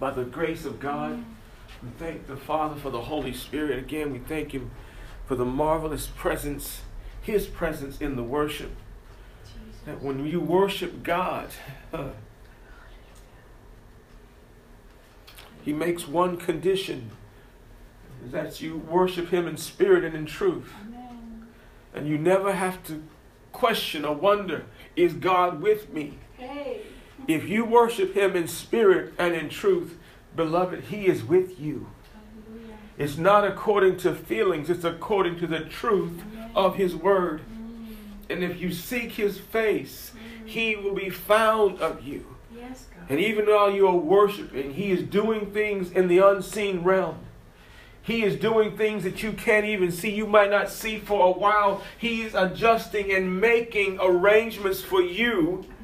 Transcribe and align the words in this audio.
by 0.00 0.10
the 0.10 0.24
grace 0.24 0.64
of 0.64 0.80
God. 0.80 1.22
We 1.82 1.90
thank 1.98 2.26
the 2.26 2.36
Father 2.36 2.74
for 2.74 2.90
the 2.90 3.02
Holy 3.02 3.32
Spirit. 3.32 3.78
Again, 3.78 4.12
we 4.12 4.18
thank 4.18 4.52
Him 4.52 4.70
for 5.26 5.36
the 5.36 5.44
marvelous 5.44 6.08
presence, 6.08 6.80
His 7.22 7.46
presence 7.46 8.00
in 8.00 8.16
the 8.16 8.22
worship. 8.22 8.72
That 9.84 10.02
when 10.02 10.26
you 10.26 10.40
worship 10.40 11.02
God, 11.02 11.50
uh, 11.92 12.08
He 15.62 15.72
makes 15.72 16.08
one 16.08 16.38
condition 16.38 17.10
that 18.24 18.60
you 18.60 18.78
worship 18.78 19.28
Him 19.28 19.46
in 19.46 19.56
spirit 19.56 20.02
and 20.02 20.16
in 20.16 20.26
truth. 20.26 20.72
Amen. 20.82 21.46
And 21.94 22.08
you 22.08 22.18
never 22.18 22.54
have 22.54 22.82
to 22.84 23.02
question 23.52 24.04
or 24.04 24.14
wonder, 24.14 24.64
is 24.96 25.12
God 25.12 25.60
with 25.60 25.92
me? 25.92 26.18
If 27.32 27.48
you 27.48 27.64
worship 27.64 28.14
Him 28.14 28.34
in 28.34 28.48
spirit 28.48 29.14
and 29.16 29.34
in 29.34 29.48
truth, 29.48 29.96
beloved, 30.34 30.84
He 30.84 31.06
is 31.06 31.22
with 31.22 31.60
you. 31.60 31.88
Hallelujah. 32.48 32.76
It's 32.98 33.16
not 33.16 33.46
according 33.46 33.98
to 33.98 34.16
feelings, 34.16 34.68
it's 34.68 34.82
according 34.82 35.38
to 35.38 35.46
the 35.46 35.60
truth 35.60 36.22
of 36.56 36.74
His 36.74 36.96
Word. 36.96 37.42
Mm. 37.42 37.94
And 38.30 38.42
if 38.42 38.60
you 38.60 38.72
seek 38.72 39.12
His 39.12 39.38
face, 39.38 40.10
He 40.44 40.74
will 40.74 40.94
be 40.94 41.08
found 41.08 41.78
of 41.80 42.02
you. 42.02 42.36
Yes, 42.52 42.86
God. 42.92 43.06
And 43.08 43.20
even 43.20 43.46
while 43.46 43.70
you 43.70 43.86
are 43.86 43.96
worshiping, 43.96 44.74
He 44.74 44.90
is 44.90 45.04
doing 45.04 45.52
things 45.52 45.92
in 45.92 46.08
the 46.08 46.18
unseen 46.18 46.82
realm. 46.82 47.18
He 48.02 48.24
is 48.24 48.34
doing 48.34 48.76
things 48.76 49.04
that 49.04 49.22
you 49.22 49.32
can't 49.32 49.66
even 49.66 49.92
see. 49.92 50.12
You 50.12 50.26
might 50.26 50.50
not 50.50 50.68
see 50.68 50.98
for 50.98 51.28
a 51.28 51.38
while. 51.38 51.82
He 51.96 52.22
is 52.22 52.34
adjusting 52.34 53.12
and 53.12 53.40
making 53.40 53.98
arrangements 54.00 54.80
for 54.80 55.00
you 55.00 55.64
Amen. 55.64 55.76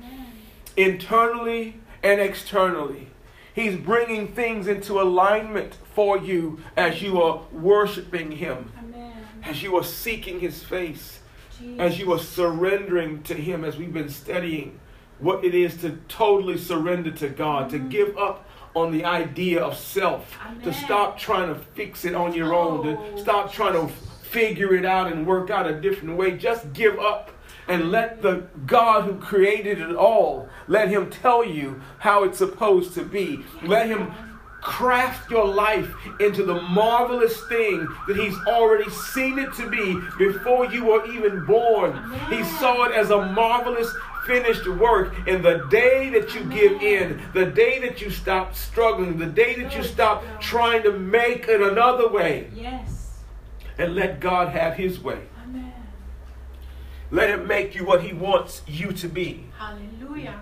Internally 0.77 1.77
and 2.03 2.21
externally. 2.21 3.09
He's 3.55 3.77
bringing 3.77 4.29
things 4.29 4.67
into 4.69 5.01
alignment 5.01 5.79
for 5.95 6.19
you 6.19 6.61
as 6.77 7.01
you 7.03 7.21
are 7.23 7.43
worshiping 7.53 8.33
Him, 8.33 8.71
Amen. 8.79 9.13
as 9.43 9.63
you 9.63 9.77
are 9.77 9.85
seeking 9.85 10.41
His 10.41 10.63
face, 10.63 11.21
Jesus. 11.59 11.81
as 11.81 11.99
you 11.99 12.13
are 12.13 12.19
surrendering 12.19 13.23
to 13.25 13.35
Him, 13.35 13.65
as 13.65 13.77
we've 13.79 13.93
been 13.95 14.11
studying 14.11 14.79
what 15.19 15.43
it 15.43 15.55
is 15.55 15.79
to 15.79 15.99
totally 16.09 16.59
surrender 16.59 17.11
to 17.13 17.29
God, 17.31 17.71
to 17.71 17.79
give 17.79 18.19
up 18.19 18.47
on 18.75 18.93
the 18.93 19.07
idea 19.07 19.63
of 19.65 19.75
self, 19.75 20.39
to 20.63 20.73
stop 20.75 21.19
trying 21.19 21.49
to 21.49 21.59
fix 21.75 22.05
it 22.05 22.15
on 22.15 22.35
your 22.35 22.55
own, 22.55 22.85
to 22.85 22.99
Oh, 22.99 23.17
stop 23.17 23.51
trying 23.51 23.73
to 23.73 23.91
figure 24.25 24.75
it 24.75 24.85
out 24.85 25.11
and 25.11 25.27
work 25.27 25.49
out 25.49 25.67
a 25.67 25.81
different 25.81 26.19
way. 26.19 26.37
Just 26.37 26.75
give 26.75 26.99
up 26.99 27.31
and 27.69 27.91
let 27.91 28.23
the 28.23 28.47
God 28.67 29.05
who 29.05 29.15
created 29.17 29.81
it 29.81 29.95
all, 29.97 30.49
let 30.69 30.89
him 30.89 31.11
tell 31.11 31.45
you 31.45 31.81
how 31.99 32.25
it's 32.25 32.39
supposed 32.39 32.95
to 32.95 33.03
be. 33.05 33.45
Let 33.63 33.89
him 33.89 34.13
craft 34.63 35.31
your 35.31 35.47
life 35.47 35.89
into 36.19 36.43
the 36.43 36.61
marvelous 36.61 37.41
thing 37.47 37.87
that 38.09 38.17
he's 38.17 38.37
already 38.49 38.89
seen 38.91 39.39
it 39.39 39.53
to 39.55 39.69
be 39.69 40.01
before 40.19 40.67
you 40.67 40.85
were 40.87 41.07
even 41.07 41.45
born. 41.45 41.93
He 42.31 42.43
saw 42.43 42.85
it 42.85 42.93
as 42.93 43.11
a 43.11 43.27
marvelous 43.27 43.93
finished 44.27 44.67
work 44.67 45.15
and 45.29 45.45
the 45.45 45.65
day 45.71 46.11
that 46.11 46.35
you 46.35 46.43
give 46.47 46.83
in 46.83 47.23
the 47.33 47.47
day 47.47 47.79
that 47.79 48.01
you 48.01 48.11
stop 48.11 48.57
struggling 48.57 49.17
the 49.19 49.25
day 49.27 49.55
that 49.55 49.77
you 49.77 49.85
stop 49.85 50.25
trying 50.41 50.83
to 50.83 50.91
make 50.99 51.47
it 51.47 51.61
another 51.61 52.09
way 52.09 52.51
Yes. 52.53 53.21
and 53.79 53.95
let 53.95 54.19
god 54.19 54.49
have 54.49 54.75
his 54.75 54.99
way. 54.99 55.21
Let 57.11 57.31
him 57.31 57.47
make 57.47 57.75
you 57.75 57.85
what 57.85 58.03
he 58.03 58.13
wants 58.13 58.63
you 58.67 58.93
to 58.93 59.09
be 59.09 59.47
Hallelujah. 59.59 60.41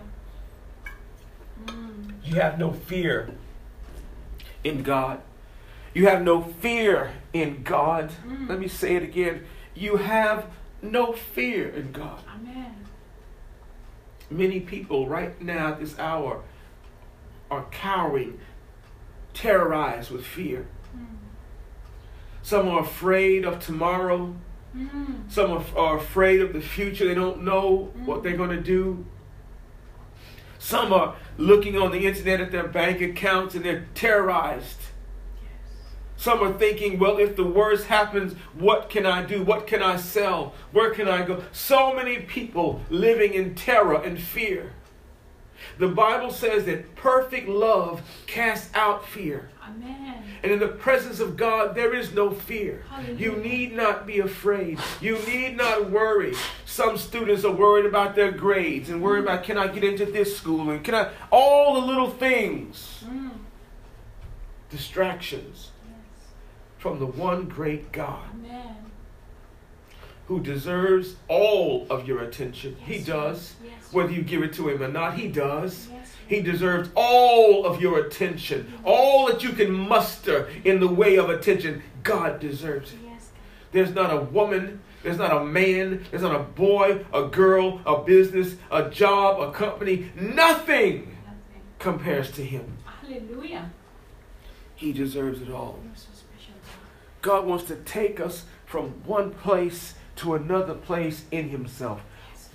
Mm. 1.67 2.13
you 2.25 2.35
have 2.37 2.59
no 2.59 2.73
fear 2.73 3.31
in 4.63 4.83
god 4.83 5.21
you 5.93 6.07
have 6.09 6.23
no 6.23 6.43
fear 6.43 7.13
in 7.33 7.63
god 7.63 8.11
Mm. 8.27 8.49
let 8.49 8.59
me 8.59 8.69
say 8.69 8.97
it 8.97 9.03
again 9.03 9.45
you 9.75 9.97
have 9.97 10.47
no 10.83 11.13
fear 11.13 11.69
in 11.69 11.93
god 11.93 12.21
Amen. 12.35 12.75
Many 14.31 14.61
people 14.61 15.07
right 15.07 15.41
now 15.41 15.69
at 15.73 15.81
this 15.81 15.99
hour 15.99 16.41
are 17.51 17.67
cowering, 17.71 18.41
terrorized 19.35 20.11
with 20.11 20.25
fear. 20.25 20.67
Mm. 20.97 21.05
Some 22.43 22.69
are 22.69 22.81
afraid 22.81 23.45
of 23.45 23.61
tomorrow. 23.61 24.35
Mm. 24.77 25.31
Some 25.31 25.53
are, 25.53 25.65
are 25.77 25.97
afraid 25.99 26.41
of 26.41 26.53
the 26.53 26.61
future. 26.61 27.07
They 27.07 27.15
don't 27.15 27.43
know 27.43 27.93
what 28.05 28.23
they're 28.23 28.37
going 28.37 28.51
to 28.51 28.61
do. 28.61 29.07
Some 30.59 30.93
are 30.93 31.17
looking 31.37 31.77
on 31.77 31.93
the 31.93 32.07
internet 32.07 32.41
at 32.41 32.51
their 32.51 32.67
bank 32.67 33.01
accounts 33.01 33.55
and 33.55 33.65
they're 33.65 33.87
terrorized. 33.95 34.81
Some 36.17 36.43
are 36.43 36.57
thinking, 36.57 36.99
well, 36.99 37.19
if 37.19 37.37
the 37.37 37.45
worst 37.45 37.87
happens, 37.87 38.33
what 38.55 38.89
can 38.89 39.05
I 39.05 39.25
do? 39.25 39.43
What 39.43 39.67
can 39.67 39.83
I 39.83 39.97
sell? 39.97 40.55
Where 40.73 40.95
can 40.95 41.07
I 41.07 41.23
go? 41.23 41.45
So 41.53 41.95
many 41.95 42.21
people 42.21 42.81
living 42.89 43.35
in 43.35 43.55
terror 43.55 44.01
and 44.03 44.19
fear. 44.19 44.73
The 45.79 45.89
Bible 45.89 46.31
says 46.31 46.65
that 46.65 46.95
perfect 46.97 47.49
love 47.49 48.03
casts 48.27 48.71
out 48.75 49.07
fear. 49.07 49.51
Amen. 49.63 50.24
And 50.45 50.53
in 50.53 50.59
the 50.61 50.69
presence 50.69 51.21
of 51.21 51.39
God, 51.39 51.75
there 51.75 51.95
is 51.95 52.13
no 52.13 52.31
fear. 52.31 52.85
Hallelujah. 52.91 53.15
You 53.19 53.37
need 53.43 53.75
not 53.75 54.07
be 54.07 54.19
afraid. 54.19 54.79
You 55.01 55.17
need 55.27 55.57
not 55.57 55.91
worry. 55.91 56.35
Some 56.67 56.99
students 56.99 57.47
are 57.47 57.51
worried 57.51 57.87
about 57.87 58.15
their 58.15 58.31
grades 58.31 58.91
and 58.91 59.01
worried 59.03 59.23
about 59.25 59.43
can 59.43 59.57
I 59.57 59.69
get 59.69 59.83
into 59.83 60.05
this 60.05 60.37
school 60.37 60.69
and 60.69 60.85
can 60.85 60.95
I, 60.95 61.11
all 61.33 61.81
the 61.81 61.87
little 61.87 62.11
things, 62.11 63.03
Mm. 63.09 63.31
distractions 64.71 65.71
Yes. 65.89 66.27
from 66.79 66.99
the 66.99 67.07
one 67.07 67.45
great 67.47 67.91
God. 67.91 68.29
Amen. 68.35 68.77
Who 70.27 70.41
deserves 70.41 71.17
all 71.29 71.87
of 71.91 72.07
your 72.09 72.23
attention. 72.23 72.77
He 72.81 72.99
does. 72.99 73.55
Yes. 73.63 73.93
Whether 73.93 74.13
you 74.13 74.23
give 74.23 74.43
it 74.43 74.55
to 74.55 74.69
him 74.69 74.83
or 74.83 74.89
not, 74.89 75.15
he 75.15 75.29
does. 75.29 75.89
Yes. 75.93 76.13
He 76.27 76.41
deserves 76.41 76.89
all 76.95 77.67
of 77.67 77.81
your 77.83 77.99
attention. 77.99 78.73
All 78.85 79.27
that 79.27 79.43
you 79.43 79.51
can 79.51 79.71
muster 79.71 80.49
in 80.65 80.81
the 80.81 80.89
way 80.89 81.17
of 81.17 81.29
attention, 81.29 81.83
God 82.03 82.41
deserves 82.41 82.93
it. 82.93 82.99
Yes. 83.05 83.29
There's 83.73 83.95
not 83.95 84.11
a 84.13 84.21
woman, 84.21 84.81
there's 85.03 85.19
not 85.19 85.37
a 85.37 85.45
man, 85.45 86.05
there's 86.11 86.23
not 86.23 86.35
a 86.35 86.43
boy, 86.43 87.05
a 87.13 87.27
girl, 87.27 87.83
a 87.85 88.03
business, 88.03 88.57
a 88.71 88.89
job, 88.89 89.41
a 89.41 89.53
company. 89.53 90.11
Nothing 90.17 90.35
Nothing. 90.37 91.15
compares 91.79 92.31
to 92.33 92.43
him. 92.43 92.79
Hallelujah. 93.03 93.71
He 94.75 94.93
deserves 94.93 95.43
it 95.43 95.51
all. 95.51 95.79
So. 95.95 96.09
God 97.21 97.47
wants 97.47 97.65
to 97.65 97.77
take 97.77 98.21
us 98.21 98.45
from 98.67 98.91
one 99.05 99.31
place 99.31 99.95
to 100.17 100.35
another 100.35 100.75
place 100.75 101.25
in 101.31 101.49
himself. 101.51 102.03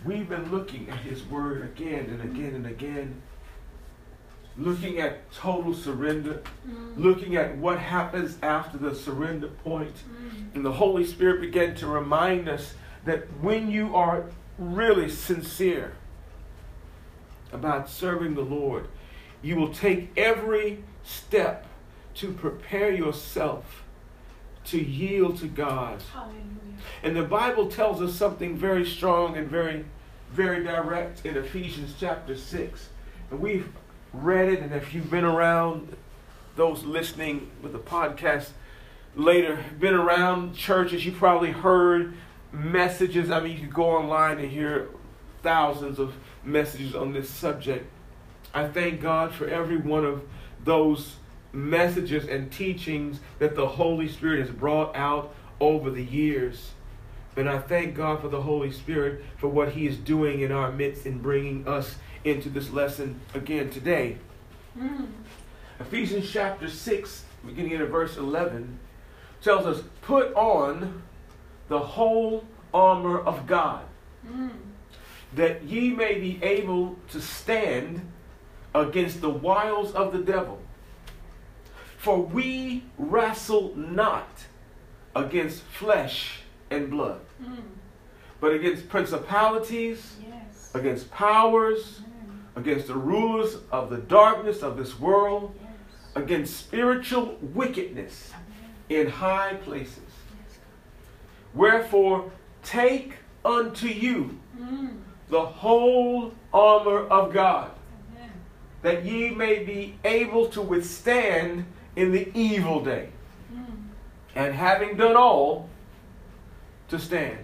We've 0.05 0.29
been 0.29 0.49
looking 0.49 0.89
at 0.89 0.99
His 0.99 1.23
Word 1.25 1.61
again 1.63 2.05
and 2.05 2.21
again 2.21 2.55
and 2.55 2.65
again, 2.65 3.21
looking 4.57 4.99
at 4.99 5.29
total 5.31 5.73
surrender, 5.73 6.41
Mm. 6.67 6.97
looking 6.97 7.35
at 7.35 7.57
what 7.57 7.79
happens 7.79 8.37
after 8.41 8.77
the 8.77 8.95
surrender 8.95 9.47
point. 9.47 9.95
Mm. 9.95 10.55
And 10.55 10.65
the 10.65 10.71
Holy 10.73 11.05
Spirit 11.05 11.41
began 11.41 11.75
to 11.75 11.87
remind 11.87 12.47
us 12.47 12.75
that 13.05 13.25
when 13.41 13.69
you 13.69 13.95
are 13.95 14.25
really 14.57 15.09
sincere 15.09 15.93
about 17.51 17.89
serving 17.89 18.35
the 18.35 18.41
Lord, 18.41 18.87
you 19.41 19.55
will 19.55 19.73
take 19.73 20.11
every 20.17 20.83
step 21.03 21.65
to 22.15 22.31
prepare 22.33 22.91
yourself 22.91 23.83
to 24.65 24.77
yield 24.83 25.37
to 25.39 25.47
God. 25.47 26.01
Hallelujah. 26.13 26.43
And 27.03 27.15
the 27.15 27.23
Bible 27.23 27.67
tells 27.67 28.01
us 28.01 28.13
something 28.15 28.57
very 28.57 28.85
strong 28.85 29.37
and 29.37 29.47
very, 29.47 29.85
very 30.31 30.63
direct 30.63 31.25
in 31.25 31.37
Ephesians 31.37 31.95
chapter 31.99 32.35
6. 32.35 32.89
And 33.31 33.39
we've 33.39 33.69
read 34.13 34.49
it, 34.49 34.59
and 34.59 34.73
if 34.73 34.93
you've 34.93 35.11
been 35.11 35.25
around, 35.25 35.95
those 36.55 36.83
listening 36.83 37.49
with 37.61 37.71
the 37.71 37.79
podcast 37.79 38.49
later, 39.15 39.63
been 39.79 39.93
around 39.93 40.55
churches, 40.55 41.05
you 41.05 41.11
probably 41.11 41.51
heard 41.51 42.13
messages. 42.51 43.31
I 43.31 43.39
mean, 43.39 43.53
you 43.53 43.59
could 43.59 43.73
go 43.73 43.91
online 43.91 44.39
and 44.39 44.49
hear 44.49 44.89
thousands 45.41 45.99
of 45.99 46.13
messages 46.43 46.95
on 46.95 47.13
this 47.13 47.29
subject. 47.29 47.89
I 48.53 48.67
thank 48.67 49.01
God 49.01 49.33
for 49.33 49.47
every 49.47 49.77
one 49.77 50.05
of 50.05 50.23
those 50.63 51.15
messages 51.53 52.27
and 52.27 52.51
teachings 52.51 53.19
that 53.39 53.55
the 53.55 53.67
Holy 53.67 54.07
Spirit 54.07 54.39
has 54.39 54.49
brought 54.49 54.95
out 54.95 55.33
over 55.59 55.89
the 55.89 56.03
years. 56.03 56.71
And 57.35 57.49
I 57.49 57.59
thank 57.59 57.95
God 57.95 58.21
for 58.21 58.27
the 58.27 58.41
Holy 58.41 58.71
Spirit 58.71 59.23
for 59.37 59.47
what 59.47 59.73
He 59.73 59.87
is 59.87 59.97
doing 59.97 60.41
in 60.41 60.51
our 60.51 60.71
midst 60.71 61.05
in 61.05 61.19
bringing 61.19 61.67
us 61.67 61.95
into 62.23 62.49
this 62.49 62.71
lesson 62.71 63.19
again 63.33 63.69
today. 63.69 64.17
Mm. 64.77 65.07
Ephesians 65.79 66.29
chapter 66.29 66.67
6, 66.67 67.23
beginning 67.45 67.73
at 67.73 67.87
verse 67.87 68.17
11, 68.17 68.79
tells 69.41 69.65
us, 69.65 69.83
Put 70.01 70.33
on 70.33 71.03
the 71.69 71.79
whole 71.79 72.45
armor 72.73 73.19
of 73.19 73.47
God, 73.47 73.83
Mm. 74.27 74.51
that 75.33 75.63
ye 75.63 75.91
may 75.91 76.19
be 76.19 76.39
able 76.43 76.97
to 77.09 77.21
stand 77.21 78.01
against 78.75 79.21
the 79.21 79.29
wiles 79.29 79.93
of 79.93 80.11
the 80.11 80.19
devil. 80.19 80.59
For 81.97 82.19
we 82.19 82.83
wrestle 82.97 83.73
not 83.75 84.27
against 85.15 85.63
flesh 85.63 86.38
and 86.71 86.89
blood, 86.89 87.21
Mm. 87.41 87.57
but 88.39 88.53
against 88.53 88.89
principalities, 88.89 90.15
Yes. 90.21 90.71
against 90.73 91.11
powers, 91.11 92.01
Mm. 92.01 92.57
against 92.57 92.87
the 92.87 92.95
rulers 92.95 93.57
of 93.71 93.89
the 93.89 93.97
darkness 93.97 94.61
of 94.61 94.77
this 94.77 94.99
world, 94.99 95.55
Yes. 95.61 95.71
against 96.15 96.57
spiritual 96.57 97.37
wickedness 97.41 98.31
Amen. 98.89 99.05
in 99.07 99.11
high 99.11 99.53
places. 99.55 99.99
Yes, 99.99 100.59
Wherefore, 101.53 102.31
take 102.63 103.13
unto 103.45 103.87
you 103.87 104.37
Mm. 104.59 104.99
the 105.29 105.41
whole 105.45 106.33
armor 106.53 106.99
of 107.07 107.31
God, 107.33 107.71
Amen. 108.15 108.31
that 108.81 109.05
ye 109.05 109.29
may 109.29 109.63
be 109.63 109.95
able 110.03 110.47
to 110.49 110.61
withstand 110.61 111.65
in 111.95 112.11
the 112.11 112.29
evil 112.37 112.81
day, 112.83 113.09
Mm. 113.53 113.65
and 114.35 114.53
having 114.53 114.97
done 114.97 115.15
all, 115.15 115.68
to 116.89 116.99
stand. 116.99 117.37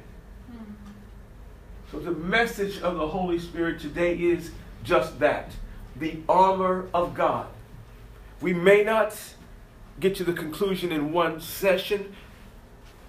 So, 1.92 2.00
the 2.00 2.12
message 2.12 2.82
of 2.82 2.98
the 2.98 3.08
Holy 3.08 3.40
Spirit 3.40 3.80
today 3.80 4.16
is 4.16 4.52
just 4.84 5.20
that 5.20 5.52
the 5.96 6.18
armor 6.28 6.88
of 6.94 7.14
God. 7.14 7.48
We 8.42 8.54
may 8.54 8.84
not 8.84 9.18
get 10.00 10.16
to 10.16 10.24
the 10.24 10.34
conclusion 10.34 10.92
in 10.92 11.12
one 11.12 11.40
session. 11.40 12.14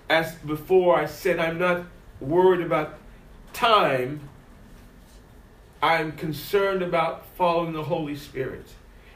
As 0.09 0.37
before, 0.37 0.97
I 0.97 1.07
said, 1.07 1.39
I'm 1.39 1.59
not 1.59 1.87
worried 2.21 2.65
about 2.65 2.99
time. 3.53 4.21
I'm 5.83 6.13
concerned 6.13 6.83
about 6.83 7.27
following 7.37 7.73
the 7.73 7.85
Holy 7.85 8.17
Spirit. 8.17 8.67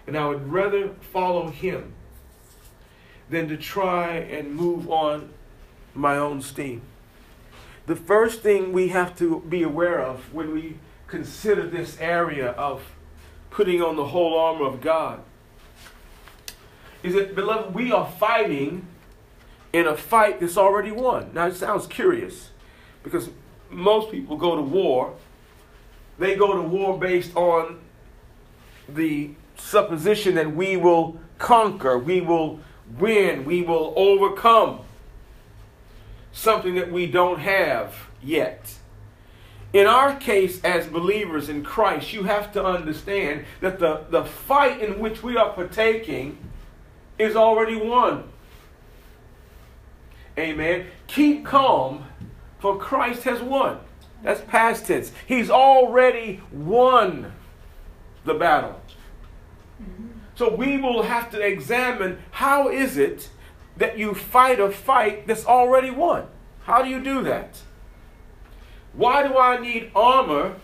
And 0.06 0.16
I 0.16 0.26
would 0.26 0.50
rather 0.50 0.88
follow 1.12 1.50
Him 1.50 1.92
than 3.28 3.48
to 3.48 3.56
try 3.56 4.14
and 4.16 4.54
move 4.54 4.90
on 4.90 5.32
my 5.94 6.16
own 6.16 6.42
steam. 6.42 6.82
The 7.90 7.96
first 7.96 8.42
thing 8.42 8.72
we 8.72 8.90
have 8.90 9.18
to 9.18 9.40
be 9.48 9.64
aware 9.64 10.00
of 10.00 10.32
when 10.32 10.54
we 10.54 10.76
consider 11.08 11.66
this 11.66 11.98
area 11.98 12.50
of 12.52 12.82
putting 13.50 13.82
on 13.82 13.96
the 13.96 14.04
whole 14.04 14.38
armor 14.38 14.64
of 14.64 14.80
God 14.80 15.24
is 17.02 17.14
that, 17.14 17.34
beloved, 17.34 17.74
we 17.74 17.90
are 17.90 18.08
fighting 18.08 18.86
in 19.72 19.88
a 19.88 19.96
fight 19.96 20.38
that's 20.38 20.56
already 20.56 20.92
won. 20.92 21.32
Now, 21.34 21.48
it 21.48 21.56
sounds 21.56 21.88
curious 21.88 22.50
because 23.02 23.30
most 23.70 24.12
people 24.12 24.36
go 24.36 24.54
to 24.54 24.62
war, 24.62 25.16
they 26.16 26.36
go 26.36 26.54
to 26.54 26.62
war 26.62 26.96
based 26.96 27.34
on 27.34 27.80
the 28.88 29.32
supposition 29.56 30.36
that 30.36 30.54
we 30.54 30.76
will 30.76 31.18
conquer, 31.38 31.98
we 31.98 32.20
will 32.20 32.60
win, 33.00 33.44
we 33.44 33.62
will 33.62 33.92
overcome 33.96 34.82
something 36.32 36.74
that 36.74 36.90
we 36.90 37.06
don't 37.06 37.40
have 37.40 37.94
yet. 38.22 38.74
In 39.72 39.86
our 39.86 40.16
case, 40.16 40.62
as 40.64 40.86
believers 40.86 41.48
in 41.48 41.62
Christ, 41.62 42.12
you 42.12 42.24
have 42.24 42.52
to 42.52 42.64
understand 42.64 43.44
that 43.60 43.78
the, 43.78 44.04
the 44.10 44.24
fight 44.24 44.80
in 44.80 44.98
which 44.98 45.22
we 45.22 45.36
are 45.36 45.52
partaking 45.52 46.38
is 47.18 47.36
already 47.36 47.76
won. 47.76 48.24
Amen. 50.38 50.86
Keep 51.06 51.44
calm, 51.44 52.06
for 52.58 52.78
Christ 52.78 53.22
has 53.24 53.40
won. 53.40 53.78
That's 54.22 54.40
past 54.40 54.86
tense. 54.86 55.12
He's 55.26 55.50
already 55.50 56.40
won 56.52 57.32
the 58.24 58.34
battle. 58.34 58.80
So 60.34 60.54
we 60.54 60.78
will 60.78 61.02
have 61.02 61.30
to 61.30 61.40
examine 61.40 62.18
how 62.30 62.70
is 62.70 62.96
it 62.96 63.28
that 63.80 63.98
you 63.98 64.14
fight 64.14 64.60
a 64.60 64.70
fight 64.70 65.26
that's 65.26 65.46
already 65.46 65.90
won? 65.90 66.26
How 66.64 66.82
do 66.82 66.88
you 66.90 67.02
do 67.02 67.22
that? 67.22 67.62
Why 68.92 69.26
do 69.26 69.38
I 69.38 69.58
need 69.58 69.90
armor 69.96 70.56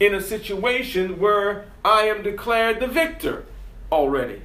in 0.00 0.14
a 0.14 0.20
situation 0.20 1.20
where 1.20 1.66
I 1.84 2.02
am 2.02 2.22
declared 2.22 2.80
the 2.80 2.88
victor 2.88 3.46
already? 3.90 4.42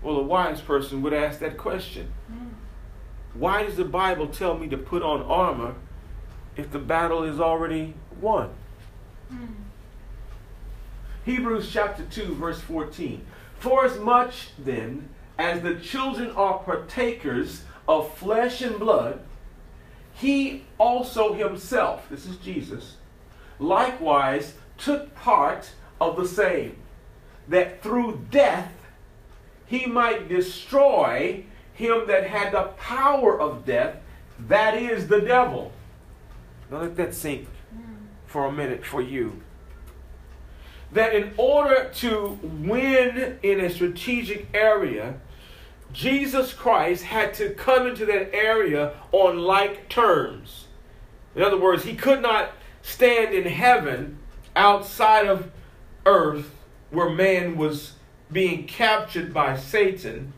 Well, 0.00 0.16
a 0.16 0.22
wise 0.22 0.60
person 0.60 1.02
would 1.02 1.12
ask 1.12 1.40
that 1.40 1.58
question. 1.58 2.12
Mm. 2.30 2.50
Why 3.34 3.64
does 3.64 3.76
the 3.76 3.84
Bible 3.84 4.28
tell 4.28 4.56
me 4.56 4.68
to 4.68 4.78
put 4.78 5.02
on 5.02 5.20
armor 5.22 5.74
if 6.56 6.70
the 6.70 6.78
battle 6.78 7.24
is 7.24 7.40
already 7.40 7.94
won? 8.20 8.50
Mm. 9.30 9.54
Hebrews 11.24 11.68
chapter 11.70 12.04
2, 12.04 12.36
verse 12.36 12.60
14. 12.60 13.26
For 13.58 13.84
as 13.84 13.98
much 13.98 14.50
then 14.56 15.08
as 15.40 15.62
the 15.62 15.74
children 15.76 16.30
are 16.32 16.58
partakers 16.58 17.62
of 17.88 18.14
flesh 18.18 18.60
and 18.60 18.78
blood, 18.78 19.18
he 20.12 20.64
also 20.76 21.32
himself, 21.32 22.06
this 22.10 22.26
is 22.26 22.36
Jesus, 22.36 22.96
likewise 23.58 24.52
took 24.76 25.14
part 25.14 25.70
of 25.98 26.16
the 26.16 26.28
same, 26.28 26.76
that 27.48 27.82
through 27.82 28.20
death 28.30 28.70
he 29.64 29.86
might 29.86 30.28
destroy 30.28 31.42
him 31.72 32.06
that 32.06 32.26
had 32.26 32.52
the 32.52 32.64
power 32.76 33.40
of 33.40 33.64
death, 33.64 33.96
that 34.46 34.74
is 34.74 35.08
the 35.08 35.22
devil. 35.22 35.72
Now 36.70 36.82
let 36.82 36.96
that 36.96 37.14
sink 37.14 37.48
for 38.26 38.44
a 38.44 38.52
minute 38.52 38.84
for 38.84 39.00
you. 39.00 39.40
That 40.92 41.14
in 41.14 41.32
order 41.38 41.90
to 41.94 42.38
win 42.42 43.38
in 43.42 43.60
a 43.60 43.70
strategic 43.70 44.48
area, 44.52 45.14
Jesus 45.92 46.52
Christ 46.52 47.04
had 47.04 47.34
to 47.34 47.50
come 47.50 47.86
into 47.86 48.06
that 48.06 48.34
area 48.34 48.94
on 49.12 49.38
like 49.38 49.88
terms. 49.88 50.66
In 51.34 51.42
other 51.42 51.58
words, 51.58 51.84
he 51.84 51.94
could 51.94 52.22
not 52.22 52.52
stand 52.82 53.34
in 53.34 53.44
heaven 53.44 54.18
outside 54.56 55.26
of 55.26 55.50
earth 56.06 56.54
where 56.90 57.10
man 57.10 57.56
was 57.56 57.94
being 58.32 58.66
captured 58.66 59.32
by 59.32 59.56
Satan. 59.56 60.32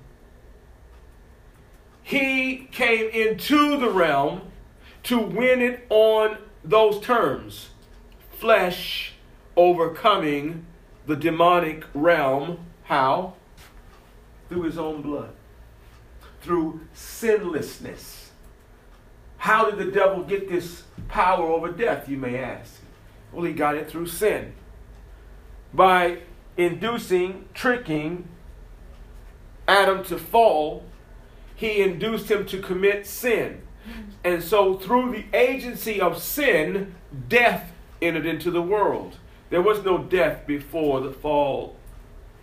He 2.02 2.68
came 2.72 3.08
into 3.10 3.78
the 3.78 3.90
realm 3.90 4.42
to 5.04 5.18
win 5.18 5.60
it 5.60 5.86
on 5.88 6.38
those 6.64 7.00
terms 7.00 7.68
flesh 8.42 9.12
overcoming 9.56 10.66
the 11.06 11.14
demonic 11.14 11.84
realm. 11.94 12.58
How? 12.82 13.34
Through 14.48 14.62
his 14.62 14.78
own 14.78 15.00
blood, 15.00 15.30
through 16.42 16.80
sinlessness. 16.92 18.30
How 19.38 19.70
did 19.70 19.78
the 19.78 19.90
devil 19.90 20.22
get 20.22 20.48
this 20.48 20.82
power 21.08 21.46
over 21.46 21.70
death, 21.70 22.08
you 22.08 22.16
may 22.16 22.38
ask? 22.38 22.80
Well, 23.32 23.44
he 23.44 23.52
got 23.52 23.76
it 23.76 23.88
through 23.88 24.06
sin. 24.06 24.52
By 25.72 26.18
inducing, 26.56 27.48
tricking 27.54 28.28
Adam 29.66 30.04
to 30.04 30.18
fall, 30.18 30.84
he 31.54 31.80
induced 31.80 32.30
him 32.30 32.44
to 32.46 32.60
commit 32.60 33.06
sin. 33.06 33.62
And 34.22 34.42
so, 34.42 34.76
through 34.76 35.12
the 35.12 35.24
agency 35.36 36.00
of 36.00 36.22
sin, 36.22 36.94
death 37.28 37.72
entered 38.00 38.26
into 38.26 38.50
the 38.50 38.62
world. 38.62 39.16
There 39.50 39.62
was 39.62 39.84
no 39.84 39.98
death 39.98 40.46
before 40.46 41.00
the 41.00 41.12
fall 41.12 41.76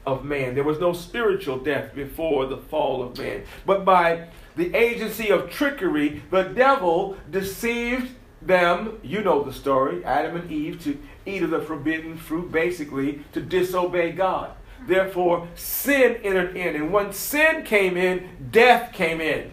of 0.09 0.25
man. 0.25 0.55
There 0.55 0.63
was 0.63 0.79
no 0.79 0.93
spiritual 0.93 1.59
death 1.59 1.93
before 1.93 2.45
the 2.47 2.57
fall 2.57 3.01
of 3.03 3.17
man. 3.17 3.43
But 3.65 3.85
by 3.85 4.27
the 4.55 4.75
agency 4.75 5.29
of 5.29 5.49
trickery, 5.49 6.23
the 6.31 6.43
devil 6.43 7.17
deceived 7.29 8.15
them. 8.41 8.99
You 9.03 9.21
know 9.21 9.43
the 9.43 9.53
story 9.53 10.03
Adam 10.03 10.35
and 10.35 10.51
Eve 10.51 10.83
to 10.83 10.97
eat 11.25 11.43
of 11.43 11.51
the 11.51 11.61
forbidden 11.61 12.17
fruit, 12.17 12.51
basically 12.51 13.23
to 13.33 13.41
disobey 13.41 14.11
God. 14.11 14.51
Therefore, 14.87 15.47
sin 15.55 16.17
entered 16.23 16.55
in. 16.55 16.75
And 16.75 16.91
when 16.91 17.13
sin 17.13 17.63
came 17.63 17.97
in, 17.97 18.49
death 18.51 18.93
came 18.93 19.21
in. 19.21 19.51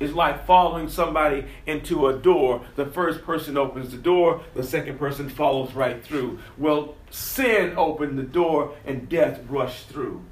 It's 0.00 0.14
like 0.14 0.46
following 0.46 0.88
somebody 0.88 1.44
into 1.66 2.08
a 2.08 2.16
door. 2.16 2.62
The 2.74 2.86
first 2.86 3.22
person 3.22 3.58
opens 3.58 3.90
the 3.90 3.98
door, 3.98 4.40
the 4.54 4.64
second 4.64 4.98
person 4.98 5.28
follows 5.28 5.74
right 5.74 6.02
through. 6.02 6.38
Well, 6.56 6.96
sin 7.10 7.74
opened 7.76 8.18
the 8.18 8.22
door 8.22 8.74
and 8.86 9.08
death 9.10 9.40
rushed 9.48 9.88
through. 9.88 10.24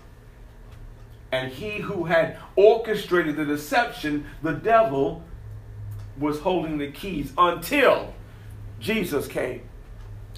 And 1.31 1.53
he 1.53 1.81
who 1.81 2.05
had 2.05 2.39
orchestrated 2.57 3.37
the 3.37 3.45
deception, 3.45 4.25
the 4.43 4.55
devil, 4.55 5.23
was 6.19 6.41
holding 6.41 6.79
the 6.79 6.91
keys 6.91 7.33
until 7.37 8.15
Jesus 8.81 9.29
came. 9.29 9.63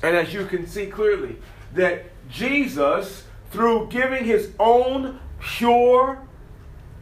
And 0.02 0.16
as 0.16 0.34
you 0.34 0.44
can 0.46 0.66
see 0.66 0.86
clearly, 0.86 1.36
that 1.74 2.06
Jesus, 2.28 3.24
through 3.52 3.88
giving 3.90 4.24
his 4.24 4.50
own 4.58 5.20
pure, 5.38 6.20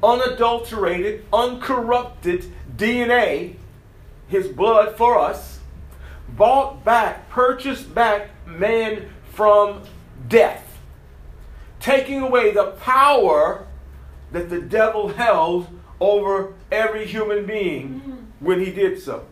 unadulterated, 0.03 1.25
uncorrupted 1.33 2.47
DNA, 2.77 3.57
his 4.29 4.49
blood 4.49 4.97
for 4.97 5.19
us, 5.19 5.59
bought 6.29 6.85
back, 6.85 7.29
purchased 7.31 7.95
back 7.95 8.31
man 8.47 9.09
from 9.33 9.83
death, 10.29 10.79
taking 11.81 12.21
away 12.21 12.53
the 12.53 12.73
power 12.81 13.67
that 14.33 14.51
the 14.51 14.61
devil 14.61 15.09
held 15.09 15.67
over 16.01 16.53
every 16.71 17.07
human 17.07 17.47
being 17.47 18.01
mm-hmm. 18.01 18.17
when 18.41 18.61
he 18.61 18.71
did 18.71 19.01
so. 19.01 19.25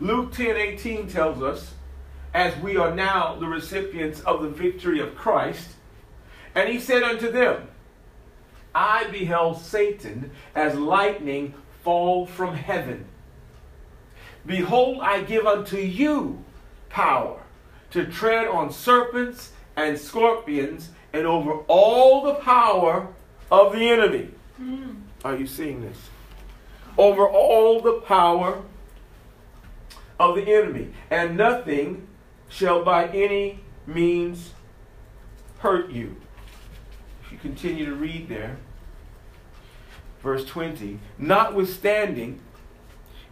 Luke 0.00 0.32
10 0.32 0.56
18 0.56 1.08
tells 1.08 1.42
us, 1.42 1.74
as 2.32 2.56
we 2.60 2.76
are 2.76 2.92
now 2.92 3.36
the 3.36 3.46
recipients 3.46 4.20
of 4.20 4.42
the 4.42 4.48
victory 4.48 4.98
of 4.98 5.14
Christ, 5.14 5.70
and 6.54 6.68
he 6.68 6.80
said 6.80 7.02
unto 7.02 7.30
them, 7.30 7.68
I 8.74 9.04
beheld 9.10 9.60
Satan 9.60 10.30
as 10.54 10.74
lightning 10.74 11.54
fall 11.82 12.26
from 12.26 12.54
heaven. 12.54 13.06
Behold, 14.46 15.00
I 15.00 15.22
give 15.22 15.46
unto 15.46 15.78
you 15.78 16.44
power 16.88 17.40
to 17.90 18.06
tread 18.06 18.46
on 18.48 18.72
serpents 18.72 19.52
and 19.76 19.98
scorpions 19.98 20.90
and 21.12 21.26
over 21.26 21.52
all 21.68 22.22
the 22.22 22.34
power 22.34 23.08
of 23.50 23.72
the 23.72 23.88
enemy. 23.88 24.30
Mm. 24.60 25.02
Are 25.24 25.36
you 25.36 25.46
seeing 25.46 25.80
this? 25.80 25.98
Over 26.98 27.26
all 27.28 27.80
the 27.80 28.00
power 28.00 28.62
of 30.18 30.36
the 30.36 30.52
enemy, 30.52 30.92
and 31.10 31.36
nothing 31.36 32.06
shall 32.48 32.84
by 32.84 33.08
any 33.08 33.60
means 33.86 34.52
hurt 35.58 35.90
you. 35.90 36.16
If 37.24 37.32
you 37.32 37.38
continue 37.38 37.84
to 37.86 37.94
read 37.94 38.28
there, 38.28 38.58
verse 40.24 40.44
20, 40.46 40.98
notwithstanding, 41.18 42.40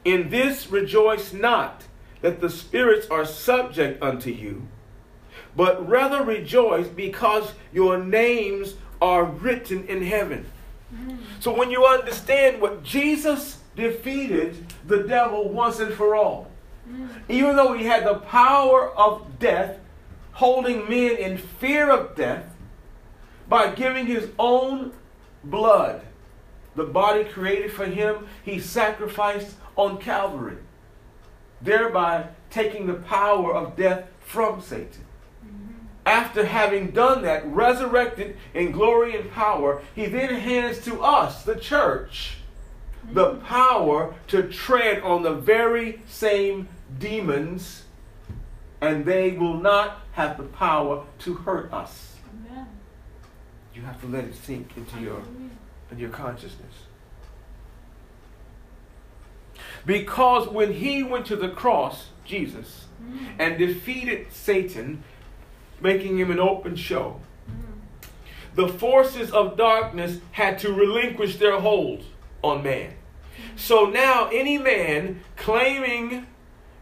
in 0.05 0.29
this 0.29 0.71
rejoice 0.71 1.33
not 1.33 1.85
that 2.21 2.41
the 2.41 2.51
spirits 2.51 3.09
are 3.09 3.25
subject 3.25 4.01
unto 4.03 4.31
you, 4.31 4.69
but 5.57 5.89
rather 5.89 6.23
rejoice 6.23 6.87
because 6.87 7.55
your 7.73 7.99
names 7.99 8.75
are 9.01 9.25
written 9.25 9.85
in 9.87 10.03
heaven. 10.03 10.47
So 11.41 11.57
when 11.57 11.71
you 11.71 11.87
understand 11.87 12.61
what 12.61 12.85
Jesus 12.85 13.59
defeated 13.75 14.55
the 14.87 15.05
devil 15.05 15.49
once 15.49 15.81
and 15.81 15.95
for 15.95 16.15
all, 16.15 16.51
even 17.29 17.57
though 17.57 17.73
he 17.73 17.87
had 17.87 18.05
the 18.05 18.17
power 18.17 18.91
of 18.97 19.39
death, 19.39 19.79
holding 20.33 20.89
men 20.89 21.17
in 21.17 21.39
fear 21.39 21.91
of 21.91 22.15
death, 22.15 22.45
by 23.49 23.71
giving 23.71 24.07
his 24.07 24.29
own 24.39 24.93
blood, 25.45 26.03
the 26.75 26.85
body 26.85 27.25
created 27.25 27.73
for 27.73 27.87
him, 27.87 28.27
he 28.45 28.59
sacrificed 28.59 29.57
on 29.77 29.99
Calvary, 29.99 30.59
thereby 31.61 32.29
taking 32.51 32.87
the 32.87 32.95
power 32.95 33.55
of 33.55 33.77
death 33.77 34.05
from 34.21 34.61
Satan. 34.61 35.05
Mm-hmm. 35.45 35.87
After 36.07 36.47
having 36.47 36.91
done 36.91 37.23
that, 37.23 37.47
resurrected 37.47 38.37
in 38.55 38.73
glory 38.73 39.17
and 39.17 39.31
power, 39.31 39.83
he 39.95 40.07
then 40.07 40.35
hands 40.35 40.83
to 40.85 41.03
us, 41.03 41.45
the 41.45 41.57
church, 41.57 42.39
mm-hmm. 43.05 43.15
the 43.15 43.35
power 43.37 44.15
to 44.29 44.49
tread 44.49 45.03
on 45.03 45.23
the 45.23 45.35
very 45.35 46.03
same 46.07 46.69
demons, 46.99 47.85
and 48.81 49.05
they 49.05 49.33
will 49.33 49.57
not 49.57 49.99
have 50.13 50.37
the 50.37 50.45
power 50.45 51.05
to 51.21 51.35
hurt 51.35 51.73
us. 51.73 52.17
Amen. 52.51 52.67
You 53.75 53.83
have 53.83 54.01
to 54.01 54.07
let 54.07 54.25
it 54.25 54.35
sink 54.35 54.77
into 54.77 55.01
your, 55.01 55.23
Into 55.93 56.01
your 56.05 56.11
consciousness. 56.11 56.85
Because 59.85 60.49
when 60.49 60.73
he 60.73 61.03
went 61.03 61.27
to 61.27 61.37
the 61.37 61.51
cross, 61.51 62.07
Jesus, 62.25 62.87
Mm. 63.03 63.19
and 63.39 63.59
defeated 63.59 64.33
Satan, 64.33 65.05
making 65.83 66.19
him 66.19 66.31
an 66.31 66.41
open 66.41 66.77
show, 66.77 67.21
Mm. 67.47 68.07
the 68.55 68.69
forces 68.69 69.31
of 69.33 69.59
darkness 69.59 70.21
had 70.31 70.59
to 70.61 70.73
relinquish 70.73 71.37
their 71.37 71.61
hold 71.61 72.05
on 72.43 72.63
man. 72.63 72.95
So 73.55 73.85
now, 73.85 74.31
any 74.33 74.57
man 74.57 75.21
claiming 75.37 76.27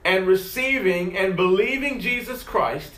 and 0.05 0.25
receiving 0.25 1.17
and 1.19 1.35
believing 1.35 1.99
Jesus 1.99 2.45
Christ 2.45 2.93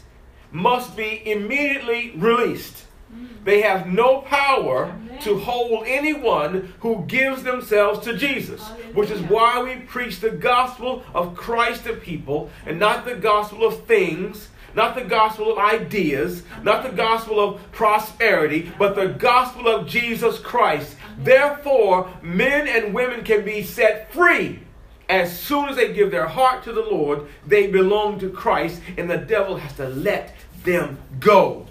must 0.50 0.94
be 0.94 1.22
immediately 1.24 2.12
released. 2.16 2.84
Mm. 3.14 3.44
They 3.44 3.62
have 3.62 3.86
no 3.86 4.20
power 4.22 4.94
to 5.22 5.38
hold 5.38 5.84
anyone 5.86 6.74
who 6.80 7.04
gives 7.06 7.42
themselves 7.42 8.00
to 8.00 8.16
Jesus, 8.16 8.62
which 8.94 9.10
is 9.10 9.20
why 9.22 9.62
we 9.62 9.76
preach 9.76 10.20
the 10.20 10.30
gospel 10.30 11.02
of 11.14 11.36
Christ 11.36 11.84
to 11.84 11.94
people 11.94 12.50
and 12.66 12.78
not 12.78 13.04
the 13.04 13.14
gospel 13.14 13.64
of 13.64 13.84
things, 13.84 14.48
not 14.74 14.94
the 14.94 15.04
gospel 15.04 15.52
of 15.52 15.58
ideas, 15.58 16.42
not 16.62 16.82
the 16.82 16.96
gospel 16.96 17.40
of 17.40 17.72
prosperity, 17.72 18.72
but 18.78 18.94
the 18.94 19.08
gospel 19.08 19.68
of 19.68 19.86
Jesus 19.86 20.38
Christ. 20.38 20.96
Therefore, 21.18 22.10
men 22.22 22.66
and 22.68 22.94
women 22.94 23.22
can 23.22 23.44
be 23.44 23.62
set 23.62 24.12
free. 24.12 24.60
As 25.08 25.38
soon 25.38 25.68
as 25.68 25.76
they 25.76 25.92
give 25.92 26.10
their 26.10 26.26
heart 26.26 26.64
to 26.64 26.72
the 26.72 26.80
Lord, 26.80 27.26
they 27.46 27.66
belong 27.66 28.18
to 28.20 28.30
Christ, 28.30 28.80
and 28.96 29.10
the 29.10 29.18
devil 29.18 29.58
has 29.58 29.76
to 29.76 29.88
let 29.88 30.34
them 30.64 30.98
go. 31.20 31.66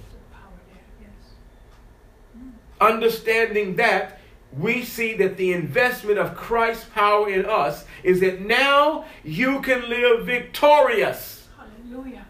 Power 2.81 2.99
there. 2.99 3.07
Yes. 3.07 3.13
Understanding 3.13 3.75
that, 3.77 4.17
we 4.57 4.83
see 4.83 5.13
that 5.13 5.37
the 5.37 5.53
investment 5.53 6.19
of 6.19 6.35
Christ's 6.35 6.85
power 6.85 7.29
in 7.29 7.45
us 7.45 7.85
is 8.03 8.19
that 8.19 8.41
now 8.41 9.05
you 9.23 9.61
can 9.61 9.89
live 9.89 10.25
victorious. 10.25 11.47
Hallelujah. 11.57 12.25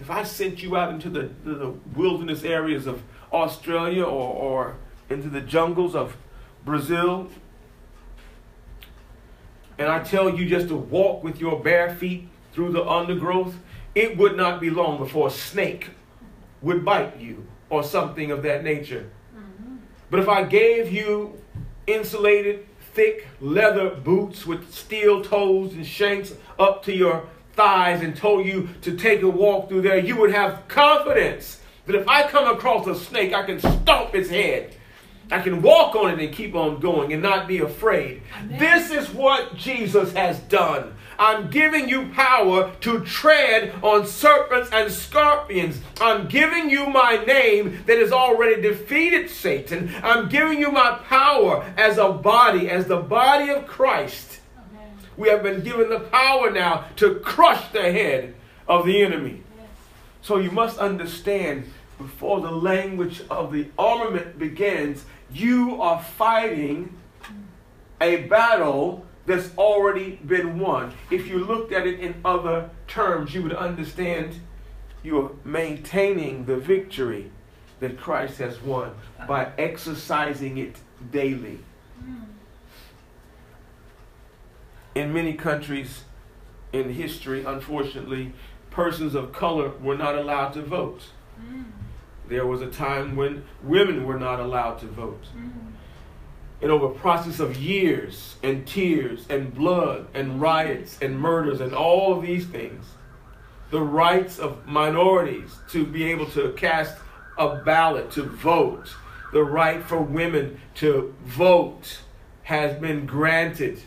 If 0.00 0.10
I 0.10 0.22
sent 0.22 0.62
you 0.62 0.76
out 0.76 0.92
into 0.92 1.10
the, 1.10 1.30
the, 1.44 1.54
the 1.54 1.70
wilderness 1.94 2.44
areas 2.44 2.86
of 2.86 3.02
Australia 3.32 4.04
or, 4.04 4.32
or 4.34 4.76
into 5.10 5.28
the 5.28 5.42
jungles 5.42 5.94
of 5.94 6.16
Brazil, 6.64 7.28
and 9.78 9.88
I 9.88 10.02
tell 10.02 10.30
you 10.30 10.48
just 10.48 10.68
to 10.68 10.76
walk 10.76 11.22
with 11.22 11.40
your 11.40 11.60
bare 11.62 11.94
feet 11.94 12.28
through 12.52 12.72
the 12.72 12.88
undergrowth, 12.88 13.54
it 13.94 14.16
would 14.16 14.36
not 14.36 14.60
be 14.60 14.70
long 14.70 14.98
before 14.98 15.28
a 15.28 15.30
snake 15.30 15.90
would 16.62 16.84
bite 16.84 17.20
you 17.20 17.46
or 17.68 17.82
something 17.84 18.30
of 18.30 18.42
that 18.42 18.64
nature. 18.64 19.10
But 20.10 20.20
if 20.20 20.28
I 20.28 20.44
gave 20.44 20.92
you 20.92 21.40
insulated, 21.86 22.66
thick 22.94 23.26
leather 23.40 23.90
boots 23.90 24.46
with 24.46 24.72
steel 24.72 25.22
toes 25.22 25.72
and 25.74 25.86
shanks 25.86 26.34
up 26.58 26.82
to 26.84 26.92
your 26.92 27.28
thighs 27.54 28.02
and 28.02 28.16
told 28.16 28.46
you 28.46 28.68
to 28.82 28.96
take 28.96 29.22
a 29.22 29.28
walk 29.28 29.68
through 29.68 29.82
there, 29.82 29.98
you 29.98 30.16
would 30.16 30.32
have 30.32 30.66
confidence 30.68 31.60
that 31.86 31.94
if 31.94 32.08
I 32.08 32.28
come 32.28 32.54
across 32.54 32.86
a 32.86 32.94
snake, 32.94 33.32
I 33.32 33.44
can 33.44 33.60
stomp 33.60 34.14
its 34.14 34.28
head. 34.28 34.74
I 35.30 35.40
can 35.40 35.60
walk 35.60 35.96
on 35.96 36.12
it 36.12 36.24
and 36.24 36.32
keep 36.32 36.54
on 36.54 36.78
going 36.78 37.12
and 37.12 37.20
not 37.20 37.48
be 37.48 37.58
afraid. 37.58 38.22
Amen. 38.38 38.58
This 38.58 38.90
is 38.90 39.10
what 39.10 39.56
Jesus 39.56 40.12
has 40.12 40.38
done. 40.40 40.95
I'm 41.18 41.50
giving 41.50 41.88
you 41.88 42.08
power 42.08 42.72
to 42.80 43.04
tread 43.04 43.74
on 43.82 44.06
serpents 44.06 44.70
and 44.72 44.92
scorpions. 44.92 45.80
I'm 46.00 46.28
giving 46.28 46.70
you 46.70 46.86
my 46.86 47.22
name 47.24 47.82
that 47.86 47.98
has 47.98 48.12
already 48.12 48.60
defeated 48.60 49.30
Satan. 49.30 49.94
I'm 50.02 50.28
giving 50.28 50.58
you 50.58 50.70
my 50.70 50.98
power 51.04 51.64
as 51.76 51.98
a 51.98 52.10
body, 52.10 52.68
as 52.68 52.86
the 52.86 52.98
body 52.98 53.50
of 53.50 53.66
Christ. 53.66 54.40
Amen. 54.56 54.90
We 55.16 55.28
have 55.28 55.42
been 55.42 55.62
given 55.62 55.88
the 55.88 56.00
power 56.00 56.50
now 56.50 56.86
to 56.96 57.16
crush 57.16 57.70
the 57.72 57.92
head 57.92 58.34
of 58.68 58.86
the 58.86 59.02
enemy. 59.02 59.42
Yes. 59.56 59.68
So 60.22 60.38
you 60.38 60.50
must 60.50 60.78
understand 60.78 61.70
before 61.98 62.40
the 62.40 62.50
language 62.50 63.22
of 63.30 63.52
the 63.52 63.68
armament 63.78 64.38
begins, 64.38 65.04
you 65.32 65.80
are 65.80 66.02
fighting 66.02 66.96
a 68.00 68.16
battle 68.24 69.05
that's 69.26 69.50
already 69.58 70.16
been 70.24 70.58
won. 70.58 70.94
If 71.10 71.26
you 71.26 71.38
looked 71.44 71.72
at 71.72 71.86
it 71.86 72.00
in 72.00 72.14
other 72.24 72.70
terms, 72.86 73.34
you 73.34 73.42
would 73.42 73.52
understand 73.52 74.40
you're 75.02 75.32
maintaining 75.44 76.46
the 76.46 76.56
victory 76.56 77.30
that 77.80 77.98
Christ 77.98 78.38
has 78.38 78.60
won 78.62 78.92
by 79.28 79.52
exercising 79.58 80.58
it 80.58 80.76
daily. 81.10 81.58
Mm. 82.02 82.24
In 84.94 85.12
many 85.12 85.34
countries 85.34 86.04
in 86.72 86.94
history, 86.94 87.44
unfortunately, 87.44 88.32
persons 88.70 89.14
of 89.14 89.32
color 89.32 89.70
were 89.80 89.96
not 89.96 90.16
allowed 90.16 90.52
to 90.54 90.62
vote. 90.62 91.02
Mm. 91.40 91.64
There 92.28 92.46
was 92.46 92.62
a 92.62 92.70
time 92.70 93.16
when 93.16 93.44
women 93.62 94.04
were 94.04 94.18
not 94.18 94.40
allowed 94.40 94.78
to 94.78 94.86
vote. 94.86 95.24
Mm. 95.36 95.75
And 96.62 96.70
over 96.70 96.86
a 96.86 96.94
process 96.94 97.38
of 97.38 97.56
years 97.56 98.36
and 98.42 98.66
tears 98.66 99.26
and 99.28 99.54
blood 99.54 100.08
and 100.14 100.40
riots 100.40 100.98
and 101.02 101.18
murders 101.18 101.60
and 101.60 101.74
all 101.74 102.16
of 102.16 102.22
these 102.22 102.46
things, 102.46 102.86
the 103.70 103.82
rights 103.82 104.38
of 104.38 104.66
minorities 104.66 105.56
to 105.70 105.84
be 105.84 106.04
able 106.04 106.26
to 106.30 106.52
cast 106.52 106.96
a 107.36 107.56
ballot, 107.56 108.10
to 108.12 108.22
vote, 108.22 108.94
the 109.32 109.44
right 109.44 109.82
for 109.82 110.00
women 110.00 110.60
to 110.76 111.14
vote 111.24 112.00
has 112.44 112.80
been 112.80 113.04
granted. 113.04 113.82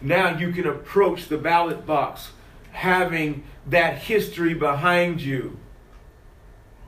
Now 0.00 0.38
you 0.38 0.52
can 0.52 0.66
approach 0.66 1.28
the 1.28 1.38
ballot 1.38 1.84
box 1.84 2.30
having 2.70 3.44
that 3.66 3.98
history 3.98 4.54
behind 4.54 5.20
you. 5.20 5.58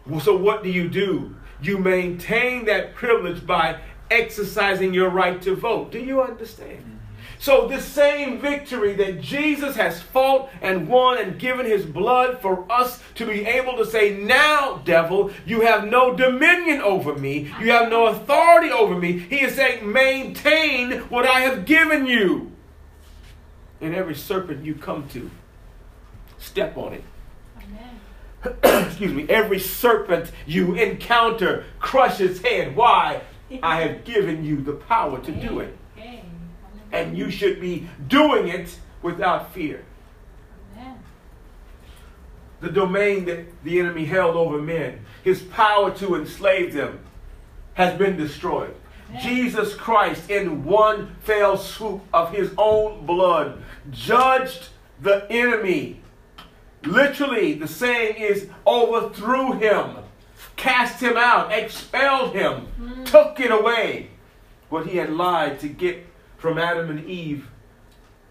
Well, 0.06 0.20
so 0.20 0.36
what 0.36 0.62
do 0.62 0.70
you 0.70 0.88
do? 0.88 1.36
You 1.62 1.78
maintain 1.78 2.64
that 2.66 2.94
privilege 2.94 3.46
by 3.46 3.80
exercising 4.14 4.94
your 4.94 5.10
right 5.10 5.42
to 5.42 5.54
vote. 5.56 5.90
Do 5.90 5.98
you 5.98 6.22
understand? 6.22 6.94
So, 7.38 7.68
this 7.68 7.84
same 7.84 8.40
victory 8.40 8.94
that 8.94 9.20
Jesus 9.20 9.76
has 9.76 10.00
fought 10.00 10.48
and 10.62 10.88
won 10.88 11.18
and 11.18 11.38
given 11.38 11.66
his 11.66 11.84
blood 11.84 12.40
for 12.40 12.64
us 12.72 13.02
to 13.16 13.26
be 13.26 13.44
able 13.44 13.76
to 13.76 13.84
say, 13.84 14.16
Now, 14.16 14.80
devil, 14.84 15.30
you 15.44 15.60
have 15.60 15.86
no 15.86 16.14
dominion 16.16 16.80
over 16.80 17.14
me, 17.14 17.52
you 17.60 17.70
have 17.70 17.90
no 17.90 18.06
authority 18.06 18.70
over 18.70 18.98
me. 18.98 19.18
He 19.18 19.42
is 19.42 19.56
saying, 19.56 19.92
Maintain 19.92 21.00
what 21.10 21.26
I 21.26 21.40
have 21.40 21.66
given 21.66 22.06
you. 22.06 22.50
And 23.80 23.94
every 23.94 24.14
serpent 24.14 24.64
you 24.64 24.74
come 24.74 25.06
to, 25.08 25.30
step 26.38 26.78
on 26.78 26.94
it. 26.94 27.04
Excuse 28.62 29.12
me, 29.12 29.26
every 29.28 29.58
serpent 29.58 30.30
you 30.46 30.74
encounter, 30.74 31.64
crush 31.78 32.20
its 32.20 32.40
head. 32.40 32.76
Why? 32.76 33.22
I 33.62 33.80
have 33.82 34.04
given 34.04 34.44
you 34.44 34.60
the 34.60 34.72
power 34.72 35.18
to 35.20 35.32
do 35.32 35.60
it. 35.60 35.76
And 36.92 37.16
you 37.16 37.30
should 37.30 37.60
be 37.60 37.88
doing 38.06 38.48
it 38.48 38.78
without 39.02 39.52
fear. 39.52 39.84
The 42.60 42.70
domain 42.70 43.26
that 43.26 43.62
the 43.62 43.78
enemy 43.78 44.06
held 44.06 44.36
over 44.36 44.58
men, 44.58 45.04
his 45.22 45.42
power 45.42 45.90
to 45.96 46.14
enslave 46.14 46.72
them, 46.72 47.00
has 47.74 47.98
been 47.98 48.16
destroyed. 48.16 48.74
Jesus 49.20 49.74
Christ, 49.74 50.30
in 50.30 50.64
one 50.64 51.16
fell 51.20 51.56
swoop 51.58 52.02
of 52.12 52.32
his 52.32 52.52
own 52.56 53.04
blood, 53.04 53.62
judged 53.90 54.68
the 55.00 55.26
enemy. 55.30 56.00
Literally, 56.84 57.54
the 57.54 57.68
saying 57.68 58.16
is 58.16 58.48
overthrew 58.66 59.52
him, 59.52 59.96
cast 60.56 61.02
him 61.02 61.16
out, 61.16 61.52
expelled 61.52 62.34
him, 62.34 63.04
took 63.04 63.40
it 63.40 63.50
away. 63.50 64.10
What 64.68 64.86
he 64.86 64.96
had 64.96 65.10
lied 65.10 65.60
to 65.60 65.68
get 65.68 66.06
from 66.36 66.58
Adam 66.58 66.90
and 66.90 67.06
Eve, 67.08 67.48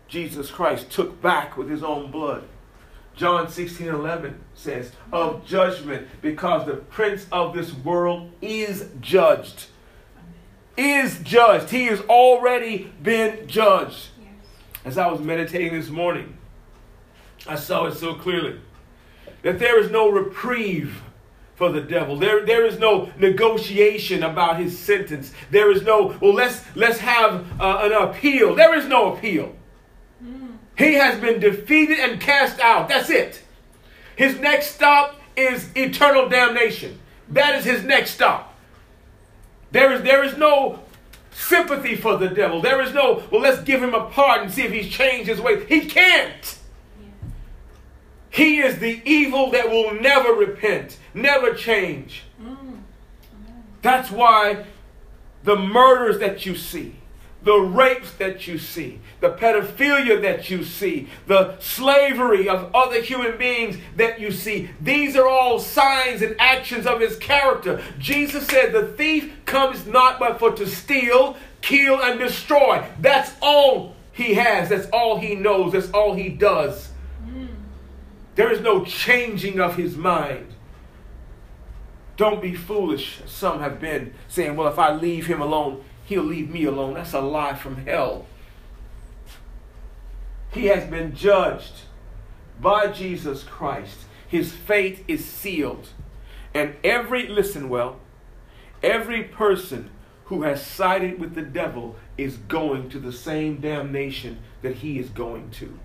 Jesus 0.08 0.52
Christ 0.52 0.92
took 0.92 1.22
back 1.22 1.58
with 1.58 1.70
his 1.70 1.84
own 1.84 2.12
blood. 2.12 2.44
John 3.16 3.50
16 3.50 3.88
11 3.88 4.40
says, 4.56 4.92
of 5.12 5.46
judgment, 5.46 6.08
because 6.22 6.66
the 6.66 6.76
prince 6.76 7.28
of 7.32 7.54
this 7.54 7.74
world 7.74 8.32
is 8.42 8.90
judged. 9.00 9.66
Is 10.76 11.20
judged. 11.20 11.70
He 11.70 11.86
has 11.86 12.02
already 12.02 12.92
been 13.02 13.48
judged. 13.48 14.10
Yes. 14.20 14.30
As 14.86 14.98
I 14.98 15.08
was 15.12 15.22
meditating 15.22 15.74
this 15.74 15.90
morning, 15.90 16.36
I 17.48 17.56
saw 17.56 17.86
it 17.86 17.94
so 17.94 18.16
clearly 18.16 18.60
that 19.44 19.60
there 19.60 19.80
is 19.80 19.92
no 19.92 20.10
reprieve 20.10 21.04
for 21.56 21.72
the 21.72 21.82
devil. 21.82 22.18
There, 22.18 22.46
there 22.46 22.66
is 22.66 22.80
no 22.80 23.12
negotiation 23.18 24.24
about 24.24 24.58
his 24.58 24.78
sentence. 24.78 25.32
There 25.52 25.72
is 25.72 25.84
no, 25.84 26.18
well, 26.20 26.34
let's, 26.34 26.62
let's 26.76 27.00
have 27.00 27.46
uh, 27.62 27.80
an 27.84 27.92
appeal. 27.94 28.56
There 28.56 28.76
is 28.76 28.86
no 28.86 29.14
appeal. 29.14 29.56
He 30.78 30.94
has 30.96 31.20
been 31.20 31.40
defeated 31.40 32.00
and 32.00 32.20
cast 32.20 32.60
out. 32.60 32.90
That's 32.90 33.10
it. 33.10 33.44
His 34.16 34.40
next 34.40 34.72
stop 34.72 35.20
is 35.36 35.70
eternal 35.76 36.30
damnation. 36.30 37.00
That 37.30 37.56
is 37.56 37.66
his 37.66 37.84
next 37.84 38.12
stop. 38.12 38.56
There 39.72 39.92
is, 39.94 40.02
there 40.02 40.24
is 40.24 40.38
no 40.38 40.80
sympathy 41.32 41.96
for 41.96 42.18
the 42.18 42.28
devil. 42.28 42.62
There 42.62 42.82
is 42.82 42.94
no, 42.94 43.24
well, 43.32 43.42
let's 43.42 43.62
give 43.64 43.82
him 43.82 43.94
a 43.94 44.06
pardon, 44.10 44.50
see 44.50 44.64
if 44.64 44.72
he's 44.72 44.90
changed 44.90 45.28
his 45.28 45.42
way. 45.42 45.66
He 45.66 45.86
can't. 45.86 46.32
Yes. 46.42 46.60
He 48.30 48.60
is 48.60 48.80
the 48.80 49.02
evil 49.04 49.52
that 49.52 49.70
will 49.70 49.94
never 50.00 50.34
repent, 50.34 50.98
never 51.14 51.54
change. 51.54 52.24
Mm. 52.42 52.80
That's 53.82 54.10
why 54.12 54.66
the 55.44 55.56
murders 55.56 56.20
that 56.20 56.46
you 56.46 56.56
see, 56.56 56.96
the 57.44 57.58
rapes 57.58 58.14
that 58.14 58.48
you 58.48 58.58
see, 58.58 59.02
the 59.20 59.32
pedophilia 59.32 60.22
that 60.22 60.50
you 60.50 60.64
see, 60.64 61.10
the 61.28 61.58
slavery 61.60 62.48
of 62.48 62.74
other 62.74 63.02
human 63.02 63.38
beings 63.38 63.78
that 63.98 64.20
you 64.20 64.32
see, 64.32 64.70
these 64.80 65.16
are 65.16 65.28
all 65.28 65.60
signs 65.60 66.22
and 66.22 66.36
actions 66.40 66.86
of 66.86 67.02
his 67.02 67.18
character. 67.18 67.82
Jesus 68.00 68.48
said, 68.48 68.72
The 68.72 68.88
thief 68.88 69.34
comes 69.46 69.86
not 69.86 70.20
but 70.20 70.40
for 70.40 70.52
to 70.54 70.66
steal, 70.66 71.36
kill, 71.62 72.02
and 72.02 72.20
destroy. 72.20 72.88
That's 73.00 73.34
all 73.42 73.96
he 74.14 74.36
has. 74.36 74.70
That's 74.70 74.88
all 74.92 75.20
he 75.20 75.36
knows. 75.36 75.74
That's 75.74 75.92
all 75.92 76.14
he 76.14 76.30
does. 76.30 76.90
There 78.36 78.52
is 78.52 78.62
no 78.62 78.84
changing 78.84 79.60
of 79.60 79.76
his 79.76 79.96
mind. 79.96 80.53
Don't 82.16 82.42
be 82.42 82.54
foolish. 82.54 83.22
Some 83.26 83.60
have 83.60 83.80
been 83.80 84.14
saying, 84.28 84.56
well, 84.56 84.68
if 84.68 84.78
I 84.78 84.94
leave 84.94 85.28
him 85.28 85.42
alone, 85.42 85.84
he'll 86.06 86.24
leave 86.24 86.50
me 86.50 86.66
alone. 86.66 86.94
That's 86.94 87.14
a 87.14 87.22
lie 87.22 87.56
from 87.56 87.86
hell. 87.86 88.28
He 90.52 90.66
has 90.66 90.88
been 90.88 91.16
judged 91.16 91.74
by 92.62 92.88
Jesus 92.88 93.44
Christ. 93.44 93.98
His 94.28 94.52
fate 94.52 95.04
is 95.08 95.26
sealed. 95.26 95.90
And 96.54 96.76
every, 96.84 97.28
listen 97.28 97.70
well, 97.70 98.00
every 98.84 99.24
person 99.24 99.90
who 100.26 100.44
has 100.44 100.66
sided 100.66 101.20
with 101.20 101.34
the 101.34 101.42
devil 101.42 101.96
is 102.18 102.38
going 102.38 102.90
to 102.90 103.00
the 103.00 103.12
same 103.12 103.58
damnation 103.60 104.40
that 104.62 104.78
he 104.78 105.00
is 105.00 105.10
going 105.10 105.50
to. 105.52 105.80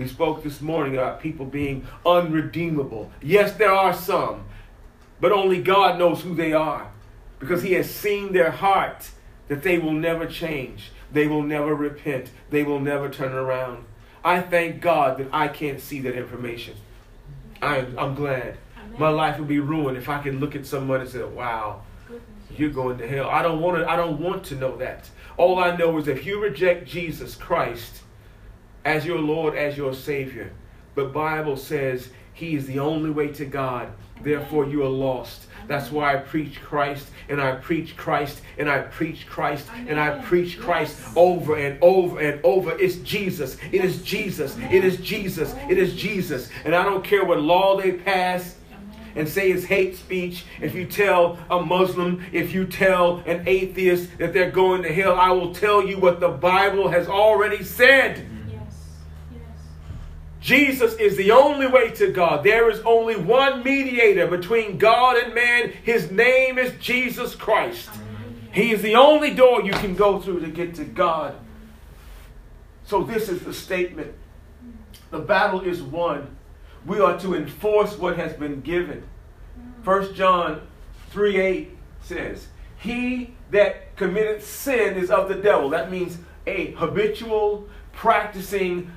We 0.00 0.08
spoke 0.08 0.42
this 0.42 0.62
morning 0.62 0.94
about 0.94 1.20
people 1.20 1.44
being 1.44 1.86
unredeemable. 2.06 3.12
Yes, 3.20 3.52
there 3.52 3.74
are 3.74 3.92
some, 3.92 4.44
but 5.20 5.30
only 5.30 5.60
God 5.60 5.98
knows 5.98 6.22
who 6.22 6.34
they 6.34 6.54
are 6.54 6.90
because 7.38 7.62
He 7.62 7.74
has 7.74 7.94
seen 7.94 8.32
their 8.32 8.50
heart 8.50 9.10
that 9.48 9.62
they 9.62 9.76
will 9.76 9.92
never 9.92 10.24
change, 10.24 10.90
they 11.12 11.26
will 11.26 11.42
never 11.42 11.74
repent, 11.74 12.30
they 12.48 12.62
will 12.62 12.80
never 12.80 13.10
turn 13.10 13.32
around. 13.32 13.84
I 14.24 14.40
thank 14.40 14.80
God 14.80 15.18
that 15.18 15.28
I 15.34 15.48
can't 15.48 15.82
see 15.82 16.00
that 16.00 16.16
information. 16.16 16.76
I'm, 17.60 17.98
I'm 17.98 18.14
glad. 18.14 18.56
Amen. 18.78 18.98
My 18.98 19.10
life 19.10 19.38
would 19.38 19.48
be 19.48 19.60
ruined 19.60 19.98
if 19.98 20.08
I 20.08 20.22
could 20.22 20.36
look 20.36 20.56
at 20.56 20.64
someone 20.64 21.02
and 21.02 21.10
say, 21.10 21.22
wow, 21.22 21.82
you're 22.56 22.70
going 22.70 22.96
to 22.96 23.06
hell. 23.06 23.28
I 23.28 23.42
don't 23.42 23.60
want 23.60 23.76
to 23.76 23.90
I 23.90 23.96
don't 23.96 24.18
want 24.18 24.44
to 24.44 24.54
know 24.54 24.78
that. 24.78 25.10
All 25.36 25.58
I 25.58 25.76
know 25.76 25.98
is 25.98 26.08
if 26.08 26.24
you 26.24 26.40
reject 26.40 26.88
Jesus 26.88 27.34
Christ 27.34 28.00
as 28.84 29.04
your 29.04 29.18
Lord, 29.18 29.56
as 29.56 29.76
your 29.76 29.94
Savior, 29.94 30.52
the 30.94 31.04
Bible 31.04 31.56
says 31.56 32.10
he 32.32 32.54
is 32.54 32.66
the 32.66 32.78
only 32.78 33.10
way 33.10 33.28
to 33.28 33.44
God. 33.44 33.92
Therefore 34.22 34.66
you 34.66 34.82
are 34.82 34.88
lost. 34.88 35.46
That's 35.66 35.90
why 35.90 36.14
I 36.14 36.16
preach 36.18 36.60
Christ 36.60 37.06
and 37.28 37.40
I 37.40 37.52
preach 37.52 37.96
Christ 37.96 38.40
and 38.58 38.68
I 38.68 38.80
preach 38.80 39.26
Christ 39.26 39.66
and 39.86 40.00
I 40.00 40.18
preach 40.18 40.58
Christ 40.58 40.98
over 41.16 41.56
and 41.56 41.78
over 41.82 42.18
and 42.18 42.40
over. 42.44 42.76
It's 42.78 42.96
Jesus. 42.96 43.56
It 43.70 43.84
is 43.84 44.02
Jesus. 44.02 44.56
It 44.70 44.84
is 44.84 44.98
Jesus. 44.98 45.54
It 45.68 45.78
is 45.78 45.94
Jesus. 45.94 46.50
And 46.64 46.74
I 46.74 46.82
don't 46.82 47.04
care 47.04 47.24
what 47.24 47.40
law 47.40 47.80
they 47.80 47.92
pass 47.92 48.56
and 49.14 49.28
say 49.28 49.50
it's 49.50 49.64
hate 49.64 49.96
speech. 49.96 50.44
If 50.60 50.74
you 50.74 50.86
tell 50.86 51.38
a 51.50 51.60
Muslim, 51.60 52.24
if 52.32 52.52
you 52.52 52.66
tell 52.66 53.18
an 53.26 53.44
atheist 53.46 54.18
that 54.18 54.32
they're 54.32 54.50
going 54.50 54.82
to 54.82 54.92
hell, 54.92 55.14
I 55.14 55.30
will 55.30 55.54
tell 55.54 55.86
you 55.86 55.98
what 55.98 56.20
the 56.20 56.28
Bible 56.28 56.88
has 56.88 57.08
already 57.08 57.62
said. 57.64 58.26
Jesus 60.40 60.94
is 60.94 61.16
the 61.16 61.32
only 61.32 61.66
way 61.66 61.90
to 61.90 62.10
God. 62.10 62.44
There 62.44 62.70
is 62.70 62.80
only 62.80 63.16
one 63.16 63.62
mediator 63.62 64.26
between 64.26 64.78
God 64.78 65.16
and 65.18 65.34
man. 65.34 65.72
His 65.82 66.10
name 66.10 66.58
is 66.58 66.72
Jesus 66.80 67.34
Christ. 67.34 67.90
He 68.52 68.72
is 68.72 68.82
the 68.82 68.96
only 68.96 69.34
door 69.34 69.62
you 69.62 69.72
can 69.72 69.94
go 69.94 70.18
through 70.18 70.40
to 70.40 70.48
get 70.48 70.74
to 70.76 70.84
God. 70.84 71.36
So, 72.84 73.04
this 73.04 73.28
is 73.28 73.42
the 73.42 73.54
statement 73.54 74.14
the 75.10 75.18
battle 75.18 75.60
is 75.60 75.82
won. 75.82 76.36
We 76.86 77.00
are 77.00 77.18
to 77.20 77.34
enforce 77.34 77.98
what 77.98 78.16
has 78.16 78.32
been 78.32 78.62
given. 78.62 79.04
1 79.84 80.14
John 80.14 80.66
3 81.10 81.36
8 81.38 81.78
says, 82.02 82.48
He 82.78 83.34
that 83.50 83.96
committed 83.96 84.42
sin 84.42 84.96
is 84.96 85.10
of 85.10 85.28
the 85.28 85.34
devil. 85.34 85.68
That 85.70 85.90
means 85.90 86.18
a 86.46 86.72
habitual, 86.72 87.68
practicing 87.92 88.90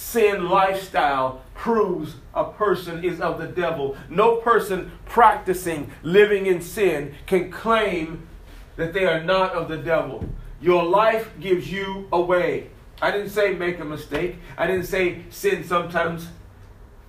sin 0.00 0.48
lifestyle 0.48 1.42
proves 1.54 2.14
a 2.32 2.42
person 2.42 3.04
is 3.04 3.20
of 3.20 3.38
the 3.38 3.46
devil. 3.46 3.94
No 4.08 4.36
person 4.36 4.90
practicing 5.04 5.92
living 6.02 6.46
in 6.46 6.62
sin 6.62 7.14
can 7.26 7.50
claim 7.50 8.26
that 8.76 8.94
they 8.94 9.04
are 9.04 9.22
not 9.22 9.52
of 9.52 9.68
the 9.68 9.76
devil. 9.76 10.24
Your 10.58 10.84
life 10.84 11.30
gives 11.38 11.70
you 11.70 12.08
away. 12.12 12.70
I 13.02 13.10
didn't 13.10 13.28
say 13.28 13.54
make 13.54 13.78
a 13.78 13.84
mistake. 13.84 14.36
I 14.56 14.66
didn't 14.66 14.86
say 14.86 15.22
sin 15.28 15.64
sometimes. 15.64 16.28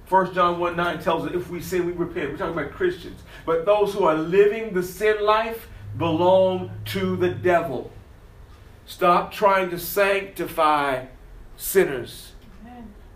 1 0.09 0.33
John 0.33 0.59
1 0.59 0.75
9 0.75 0.99
tells 0.99 1.25
us 1.25 1.31
if 1.33 1.49
we 1.49 1.61
sin, 1.61 1.85
we 1.85 1.93
repent. 1.93 2.31
We're 2.31 2.37
talking 2.37 2.59
about 2.59 2.73
Christians. 2.73 3.21
But 3.45 3.65
those 3.65 3.93
who 3.93 4.03
are 4.03 4.15
living 4.15 4.73
the 4.73 4.83
sin 4.83 5.23
life 5.23 5.69
belong 5.97 6.71
to 6.87 7.15
the 7.15 7.29
devil. 7.29 7.89
Stop 8.85 9.31
trying 9.31 9.69
to 9.69 9.79
sanctify 9.79 11.05
sinners. 11.55 12.33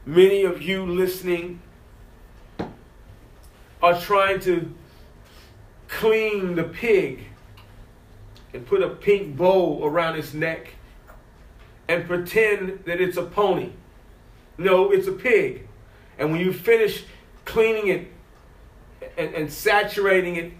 Many 0.06 0.44
of 0.44 0.62
you 0.62 0.86
listening 0.86 1.62
are 3.82 4.00
trying 4.00 4.40
to 4.42 4.72
clean 5.88 6.54
the 6.54 6.64
pig 6.64 7.24
and 8.54 8.66
put 8.68 8.84
a 8.84 8.90
pink 8.90 9.36
bow 9.36 9.84
around 9.84 10.18
its 10.18 10.32
neck 10.34 10.76
and 11.88 12.06
pretend 12.06 12.84
that 12.86 13.02
it's 13.02 13.18
a 13.18 13.24
pony. 13.24 13.72
No, 14.60 14.92
it's 14.92 15.08
a 15.08 15.12
pig. 15.12 15.68
And 16.20 16.32
when 16.32 16.40
you 16.40 16.54
finish 16.54 17.04
cleaning 17.44 17.88
it 17.88 18.12
and, 19.18 19.34
and 19.34 19.52
saturating 19.52 20.36
it, 20.36 20.54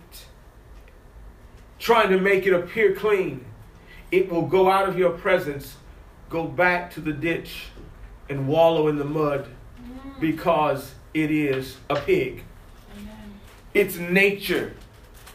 trying 1.78 2.10
to 2.10 2.20
make 2.20 2.48
it 2.48 2.54
appear 2.54 2.96
clean, 2.96 3.46
it 4.12 4.32
will 4.32 4.48
go 4.48 4.72
out 4.72 4.90
of 4.90 4.98
your 4.98 5.12
presence, 5.12 5.76
go 6.32 6.46
back 6.46 6.92
to 6.96 7.00
the 7.00 7.14
ditch, 7.14 7.68
and 8.30 8.48
wallow 8.48 8.88
in 8.88 8.98
the 8.98 9.06
mud 9.06 9.48
because 10.20 10.94
it 11.14 11.32
is 11.32 11.78
a 11.90 11.96
pig. 11.96 12.44
Its 13.74 13.98
nature 13.98 14.74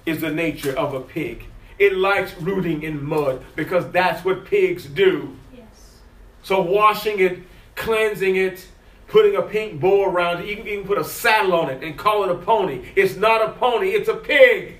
is 0.07 0.21
the 0.21 0.31
nature 0.31 0.77
of 0.79 0.95
a 0.95 1.01
pig. 1.01 1.45
It 1.79 1.95
likes 1.95 2.35
rooting 2.41 2.83
in 2.83 3.05
mud 3.05 3.43
because 3.55 3.91
that's 3.91 4.25
what 4.25 4.45
pigs 4.45 4.85
do. 4.85 5.37
Yes. 5.55 5.65
So 6.43 6.61
washing 6.61 7.21
it, 7.21 7.41
cleansing 7.75 8.37
it, 8.37 8.67
putting 9.09 9.37
a 9.37 9.43
pink 9.43 9.81
bow 9.81 10.05
around 10.05 10.43
it, 10.43 10.47
you 10.47 10.57
can 10.57 10.69
even 10.69 10.87
put 10.87 10.99
a 10.99 11.05
saddle 11.05 11.55
on 11.55 11.69
it 11.69 11.83
and 11.83 11.99
call 11.99 12.25
it 12.25 12.31
a 12.31 12.37
pony. 12.37 12.85
It's 12.97 13.17
not 13.17 13.47
a 13.47 13.53
pony, 13.53 13.91
it's 13.91 14.09
a 14.09 14.17
pig. 14.17 14.77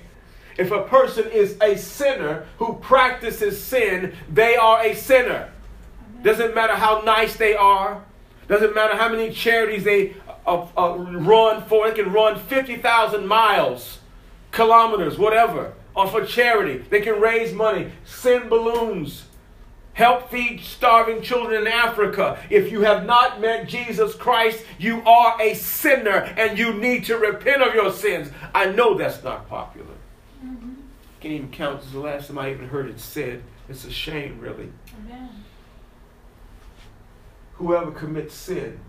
If 0.57 0.71
a 0.71 0.83
person 0.83 1.29
is 1.29 1.57
a 1.61 1.77
sinner 1.77 2.47
who 2.57 2.75
practices 2.75 3.61
sin, 3.61 4.15
they 4.31 4.55
are 4.55 4.83
a 4.83 4.95
sinner. 4.95 5.50
Doesn't 6.23 6.53
matter 6.55 6.75
how 6.75 7.01
nice 7.01 7.35
they 7.35 7.55
are. 7.55 8.03
Doesn't 8.47 8.75
matter 8.75 8.97
how 8.97 9.09
many 9.09 9.31
charities 9.31 9.83
they 9.83 10.15
uh, 10.45 10.67
uh, 10.77 10.97
run 10.97 11.63
for. 11.63 11.87
They 11.89 11.95
can 12.03 12.11
run 12.11 12.37
50,000 12.37 13.25
miles, 13.25 13.99
kilometers, 14.51 15.17
whatever, 15.17 15.73
or 15.95 16.07
for 16.07 16.25
charity. 16.25 16.77
They 16.89 17.01
can 17.01 17.19
raise 17.21 17.53
money, 17.53 17.91
send 18.03 18.49
balloons, 18.49 19.25
help 19.93 20.29
feed 20.29 20.61
starving 20.61 21.21
children 21.21 21.61
in 21.61 21.67
Africa. 21.67 22.39
If 22.49 22.71
you 22.71 22.81
have 22.81 23.05
not 23.05 23.39
met 23.39 23.67
Jesus 23.67 24.15
Christ, 24.15 24.63
you 24.77 25.01
are 25.03 25.41
a 25.41 25.53
sinner 25.53 26.33
and 26.37 26.57
you 26.57 26.73
need 26.73 27.05
to 27.05 27.17
repent 27.17 27.61
of 27.61 27.73
your 27.73 27.91
sins. 27.91 28.31
I 28.53 28.65
know 28.65 28.97
that's 28.97 29.23
not 29.23 29.47
popular. 29.49 29.95
Mhm. 30.45 30.75
Can't 31.19 31.33
even 31.33 31.51
count 31.51 31.83
as 31.83 31.91
the 31.91 31.99
last 31.99 32.27
time 32.27 32.37
I 32.37 32.51
even 32.51 32.67
heard 32.69 32.89
it 32.89 32.99
said. 32.99 33.43
It's 33.69 33.85
a 33.85 33.91
shame, 33.91 34.39
really. 34.39 34.71
Amen. 35.05 35.29
Whoever 37.61 37.91
commits 37.91 38.33
sin 38.33 38.79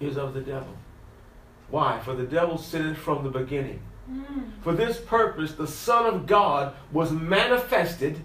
is 0.00 0.16
of 0.16 0.34
the 0.34 0.40
devil. 0.40 0.76
Why? 1.70 2.00
For 2.00 2.14
the 2.14 2.24
devil 2.24 2.58
sinned 2.58 2.96
from 2.96 3.22
the 3.22 3.30
beginning. 3.30 3.82
Mm. 4.10 4.50
For 4.62 4.72
this 4.72 4.98
purpose, 4.98 5.52
the 5.52 5.66
Son 5.66 6.06
of 6.06 6.26
God 6.26 6.74
was 6.90 7.12
manifested 7.12 8.18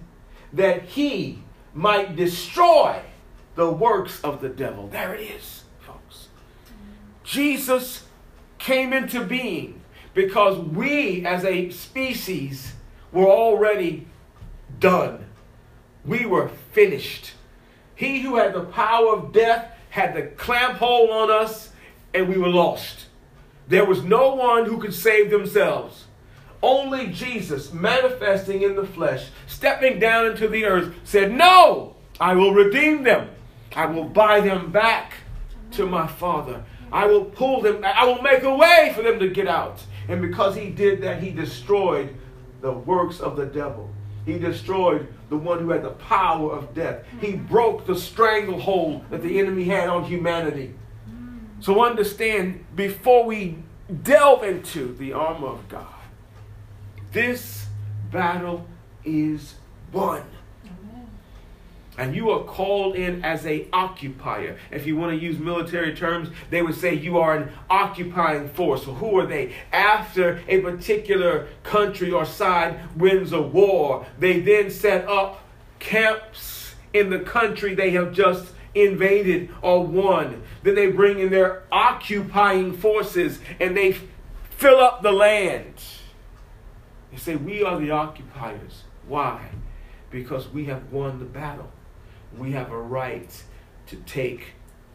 that 0.53 0.83
he 0.83 1.43
might 1.73 2.15
destroy 2.15 3.01
the 3.55 3.69
works 3.69 4.19
of 4.23 4.41
the 4.41 4.49
devil. 4.49 4.87
There 4.87 5.13
it 5.13 5.21
is, 5.21 5.63
folks. 5.79 6.29
Jesus 7.23 8.05
came 8.57 8.93
into 8.93 9.23
being 9.23 9.81
because 10.13 10.57
we 10.57 11.25
as 11.25 11.43
a 11.45 11.69
species 11.69 12.73
were 13.11 13.29
already 13.29 14.07
done. 14.79 15.25
We 16.03 16.25
were 16.25 16.49
finished. 16.71 17.34
He 17.95 18.19
who 18.21 18.35
had 18.35 18.53
the 18.53 18.63
power 18.63 19.15
of 19.15 19.33
death 19.33 19.71
had 19.89 20.13
the 20.13 20.23
clamp 20.23 20.77
hold 20.77 21.09
on 21.09 21.31
us, 21.31 21.71
and 22.13 22.27
we 22.27 22.37
were 22.37 22.49
lost. 22.49 23.05
There 23.67 23.85
was 23.85 24.03
no 24.03 24.35
one 24.35 24.65
who 24.65 24.77
could 24.77 24.93
save 24.93 25.31
themselves. 25.31 26.05
Only 26.61 27.07
Jesus, 27.07 27.71
manifesting 27.71 28.61
in 28.61 28.75
the 28.75 28.85
flesh, 28.85 29.29
stepping 29.47 29.99
down 29.99 30.27
into 30.27 30.47
the 30.47 30.65
earth, 30.65 30.93
said, 31.03 31.31
No, 31.31 31.95
I 32.19 32.35
will 32.35 32.53
redeem 32.53 33.03
them. 33.03 33.29
I 33.75 33.85
will 33.85 34.05
buy 34.05 34.39
them 34.41 34.71
back 34.71 35.13
to 35.71 35.85
my 35.85 36.07
Father. 36.07 36.63
I 36.91 37.05
will 37.05 37.25
pull 37.25 37.61
them, 37.61 37.83
I 37.83 38.05
will 38.05 38.21
make 38.21 38.43
a 38.43 38.55
way 38.55 38.93
for 38.95 39.01
them 39.01 39.19
to 39.19 39.29
get 39.29 39.47
out. 39.47 39.83
And 40.07 40.21
because 40.21 40.55
he 40.55 40.69
did 40.69 41.01
that, 41.01 41.21
he 41.21 41.31
destroyed 41.31 42.15
the 42.61 42.71
works 42.71 43.19
of 43.19 43.35
the 43.35 43.45
devil. 43.45 43.89
He 44.25 44.39
destroyed 44.39 45.07
the 45.29 45.37
one 45.37 45.59
who 45.59 45.69
had 45.69 45.83
the 45.83 45.91
power 45.91 46.51
of 46.51 46.73
death. 46.73 47.03
He 47.21 47.33
broke 47.35 47.85
the 47.85 47.95
stranglehold 47.95 49.09
that 49.09 49.21
the 49.21 49.39
enemy 49.39 49.65
had 49.65 49.89
on 49.89 50.03
humanity. 50.03 50.73
So 51.59 51.83
understand 51.83 52.65
before 52.75 53.25
we 53.25 53.57
delve 54.03 54.43
into 54.43 54.93
the 54.95 55.13
armor 55.13 55.47
of 55.47 55.67
God, 55.69 55.87
this 57.11 57.67
battle 58.11 58.67
is 59.03 59.55
won. 59.91 60.23
And 61.97 62.15
you 62.15 62.29
are 62.31 62.43
called 62.43 62.95
in 62.95 63.23
as 63.23 63.45
a 63.45 63.67
occupier. 63.71 64.57
If 64.69 64.85
you 64.85 64.97
want 64.97 65.17
to 65.17 65.23
use 65.23 65.39
military 65.39 65.95
terms, 65.95 66.29
they 66.49 66.61
would 66.61 66.75
say 66.75 66.93
you 66.93 67.17
are 67.19 67.35
an 67.35 67.51
occupying 67.69 68.49
force. 68.49 68.83
So 68.83 68.93
who 68.93 69.17
are 69.19 69.25
they? 69.25 69.53
After 69.71 70.41
a 70.47 70.59
particular 70.59 71.47
country 71.63 72.11
or 72.11 72.25
side 72.25 72.79
wins 72.97 73.31
a 73.31 73.41
war, 73.41 74.05
they 74.19 74.41
then 74.41 74.69
set 74.69 75.07
up 75.07 75.41
camps 75.79 76.75
in 76.93 77.09
the 77.09 77.19
country 77.19 77.75
they 77.75 77.91
have 77.91 78.11
just 78.13 78.53
invaded 78.73 79.49
or 79.61 79.85
won. 79.85 80.43
Then 80.63 80.75
they 80.75 80.87
bring 80.87 81.19
in 81.19 81.29
their 81.29 81.63
occupying 81.71 82.75
forces 82.75 83.39
and 83.59 83.75
they 83.75 83.97
fill 84.49 84.79
up 84.79 85.01
the 85.01 85.11
land. 85.11 85.75
They 87.11 87.17
say, 87.17 87.35
We 87.35 87.63
are 87.63 87.79
the 87.79 87.91
occupiers. 87.91 88.83
Why? 89.07 89.49
Because 90.09 90.49
we 90.49 90.65
have 90.65 90.91
won 90.91 91.19
the 91.19 91.25
battle. 91.25 91.71
We 92.37 92.51
have 92.51 92.71
a 92.71 92.81
right 92.81 93.43
to 93.87 93.95
take 93.97 94.53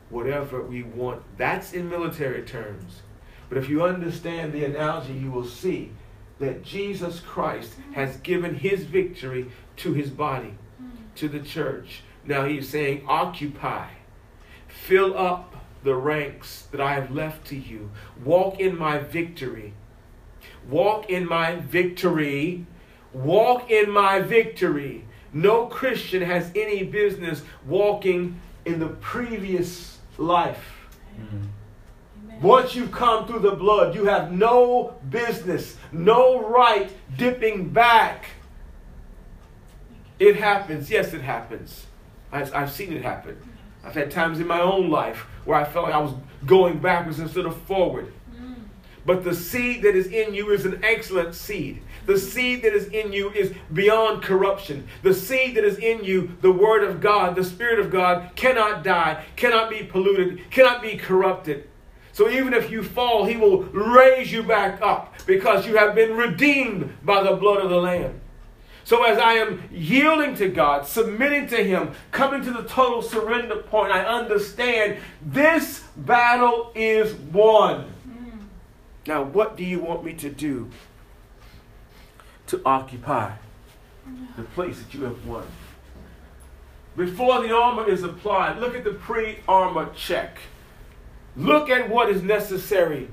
whatever 0.09 0.63
we 0.63 0.83
want. 0.83 1.23
That's 1.37 1.73
in 1.73 1.89
military 1.89 2.43
terms. 2.43 3.03
But 3.49 3.59
if 3.59 3.69
you 3.69 3.83
understand 3.83 4.53
the 4.53 4.65
analogy, 4.65 5.15
you 5.15 5.31
will 5.31 5.47
see 5.47 5.93
that 6.39 6.63
Jesus 6.63 7.21
Christ 7.21 7.73
mm-hmm. 7.73 7.93
has 7.95 8.17
given 8.19 8.55
his 8.55 8.85
victory 8.85 9.51
to 9.77 9.93
his 9.93 10.11
body, 10.11 10.55
mm. 10.83 10.91
to 11.17 11.29
the 11.29 11.41
church. 11.41 12.03
Now 12.25 12.47
he's 12.47 12.69
saying, 12.69 13.05
Occupy, 13.07 13.89
fill 14.69 15.17
up 15.17 15.55
the 15.83 15.95
ranks 15.95 16.67
that 16.71 16.81
I 16.81 16.95
have 16.95 17.11
left 17.11 17.47
to 17.49 17.57
you, 17.57 17.91
walk 18.25 18.61
in 18.61 18.77
my 18.79 18.99
victory. 18.99 19.75
Walk 20.69 21.09
in 21.09 21.27
my 21.27 21.57
victory. 21.57 22.67
Walk 23.13 23.71
in 23.71 23.91
my 23.91 24.21
victory. 24.21 25.05
No 25.33 25.67
Christian 25.67 26.23
has 26.23 26.51
any 26.55 26.83
business 26.83 27.43
walking 27.67 28.41
in 28.65 28.79
the 28.79 28.89
previous 28.89 29.99
life. 30.19 30.89
Amen. 31.17 31.51
Once 32.43 32.75
you've 32.75 32.93
come 32.93 33.27
through 33.27 33.41
the 33.41 33.53
blood, 33.53 33.95
you 33.95 34.07
have 34.07 34.33
no 34.33 34.95
business, 35.09 35.77
no 35.93 36.49
right 36.49 36.91
dipping 37.17 37.69
back. 37.69 38.27
It 40.19 40.37
happens. 40.37 40.91
Yes, 40.91 41.15
it 41.15 41.23
happens. 41.23 41.87
I've, 42.33 42.55
I've 42.55 42.71
seen 42.71 42.93
it 42.93 43.03
happen. 43.03 43.37
I've 43.85 43.95
had 43.95 44.11
times 44.11 44.41
in 44.41 44.47
my 44.47 44.61
own 44.61 44.91
life 44.91 45.27
where 45.45 45.59
I 45.59 45.65
felt 45.65 45.87
like 45.87 45.95
I 45.95 46.01
was 46.01 46.15
going 46.47 46.79
backwards 46.79 47.19
instead 47.19 47.47
of 47.47 47.57
forward. 47.63 48.13
Mm. 48.35 48.57
But 49.07 49.25
the 49.25 49.35
seed 49.35 49.83
that 49.83 49.97
is 49.97 50.07
in 50.07 50.35
you 50.35 50.51
is 50.51 50.67
an 50.67 50.81
excellent 50.85 51.35
seed. 51.35 51.83
The 52.07 52.19
seed 52.19 52.63
that 52.63 52.75
is 52.75 52.87
in 52.87 53.13
you 53.13 53.31
is 53.31 53.53
beyond 53.73 54.23
corruption. 54.23 54.87
The 55.03 55.15
seed 55.15 55.57
that 55.57 55.65
is 55.65 55.79
in 55.79 56.05
you, 56.05 56.37
the 56.41 56.53
Word 56.53 56.85
of 56.85 57.01
God, 57.01 57.37
the 57.37 57.45
Spirit 57.45 57.79
of 57.79 57.91
God, 57.91 58.31
cannot 58.35 58.83
die, 58.83 59.25
cannot 59.37 59.71
be 59.71 59.83
polluted, 59.83 60.51
cannot 60.51 60.83
be 60.83 60.97
corrupted. 60.97 61.69
So 62.13 62.29
even 62.29 62.53
if 62.53 62.71
you 62.71 62.83
fall, 62.83 63.25
He 63.25 63.37
will 63.37 63.65
raise 63.65 64.33
you 64.33 64.43
back 64.43 64.81
up 64.83 65.15
because 65.27 65.67
you 65.67 65.77
have 65.77 65.95
been 65.95 66.17
redeemed 66.17 66.93
by 67.05 67.23
the 67.23 67.37
blood 67.37 67.61
of 67.63 67.71
the 67.71 67.77
Lamb. 67.77 68.21
So 68.85 69.05
as 69.05 69.19
I 69.19 69.35
am 69.35 69.63
yielding 69.71 70.35
to 70.37 70.49
God, 70.49 70.87
submitting 70.87 71.47
to 71.49 71.63
Him, 71.63 71.93
coming 72.11 72.43
to 72.43 72.51
the 72.51 72.65
total 72.65 73.03
surrender 73.03 73.57
point, 73.57 73.93
I 73.93 74.05
understand 74.05 74.99
this 75.23 75.85
battle 75.97 76.73
is 76.75 77.15
won. 77.15 77.93
Mm. 78.09 78.41
Now, 79.07 79.23
what 79.23 79.57
do 79.57 79.65
you 79.65 79.79
want 79.79 80.05
me 80.05 80.15
to 80.15 80.29
do 80.29 80.71
to 82.51 82.61
occupy 82.65 83.33
the 84.37 84.43
place 84.43 84.81
that 84.81 84.95
you 84.95 85.05
have 85.05 85.27
won? 85.27 85.47
Before 86.97 87.41
the 87.41 87.55
armor 87.55 87.89
is 87.89 88.03
applied, 88.03 88.59
look 88.59 88.75
at 88.75 88.85
the 88.85 88.93
pre 88.93 89.39
armor 89.49 89.91
check. 89.97 90.39
Look 91.37 91.71
at 91.71 91.89
what 91.89 92.11
is 92.11 92.23
necessary 92.23 93.09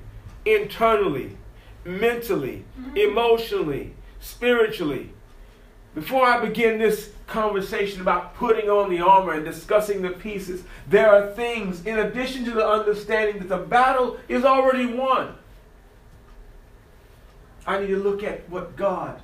internally, 0.45 1.37
mentally, 1.85 2.65
mm-hmm. 2.79 2.97
emotionally, 2.97 3.93
spiritually. 4.19 5.11
Before 5.93 6.25
I 6.25 6.43
begin 6.43 6.79
this 6.79 7.11
conversation 7.27 8.01
about 8.01 8.35
putting 8.35 8.69
on 8.69 8.89
the 8.89 9.01
armor 9.01 9.33
and 9.33 9.45
discussing 9.45 10.01
the 10.01 10.09
pieces, 10.09 10.63
there 10.87 11.09
are 11.09 11.31
things, 11.33 11.85
in 11.85 11.99
addition 11.99 12.45
to 12.45 12.51
the 12.51 12.67
understanding 12.67 13.39
that 13.39 13.49
the 13.49 13.57
battle 13.57 14.17
is 14.27 14.43
already 14.43 14.85
won. 14.85 15.35
I 17.65 17.79
need 17.79 17.87
to 17.87 17.97
look 17.97 18.23
at 18.23 18.49
what 18.49 18.75
God 18.75 19.21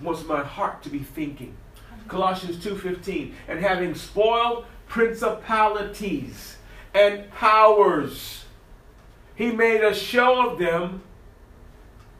wants 0.00 0.24
my 0.24 0.42
heart 0.42 0.82
to 0.82 0.90
be 0.90 1.00
thinking. 1.00 1.56
Colossians 2.08 2.56
2:15, 2.64 3.34
and 3.48 3.60
having 3.60 3.94
spoiled 3.94 4.64
principalities 4.86 6.56
and 6.94 7.30
powers, 7.32 8.44
he 9.34 9.52
made 9.52 9.82
a 9.82 9.94
show 9.94 10.50
of 10.50 10.58
them 10.58 11.02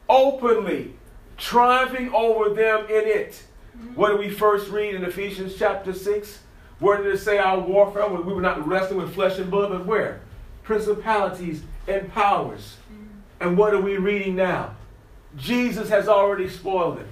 openly, 0.07 0.93
triumphing 1.37 2.13
over 2.13 2.49
them 2.49 2.85
in 2.85 3.07
it. 3.07 3.43
Mm-hmm. 3.77 3.95
What 3.95 4.09
do 4.09 4.17
we 4.17 4.29
first 4.29 4.69
read 4.69 4.95
in 4.95 5.03
Ephesians 5.03 5.55
chapter 5.57 5.93
6? 5.93 6.39
Where 6.79 7.01
did 7.01 7.13
it 7.13 7.19
say 7.19 7.37
our 7.37 7.59
warfare? 7.59 8.07
We 8.07 8.33
were 8.33 8.41
not 8.41 8.65
wrestling 8.67 9.01
with 9.01 9.13
flesh 9.13 9.37
and 9.37 9.51
blood, 9.51 9.71
but 9.71 9.85
where? 9.85 10.21
Principalities 10.63 11.63
and 11.87 12.11
powers. 12.13 12.77
Mm-hmm. 12.91 13.03
And 13.41 13.57
what 13.57 13.73
are 13.73 13.81
we 13.81 13.97
reading 13.97 14.35
now? 14.35 14.75
Jesus 15.35 15.89
has 15.89 16.07
already 16.07 16.47
spoiled 16.49 16.99
them. 16.99 17.07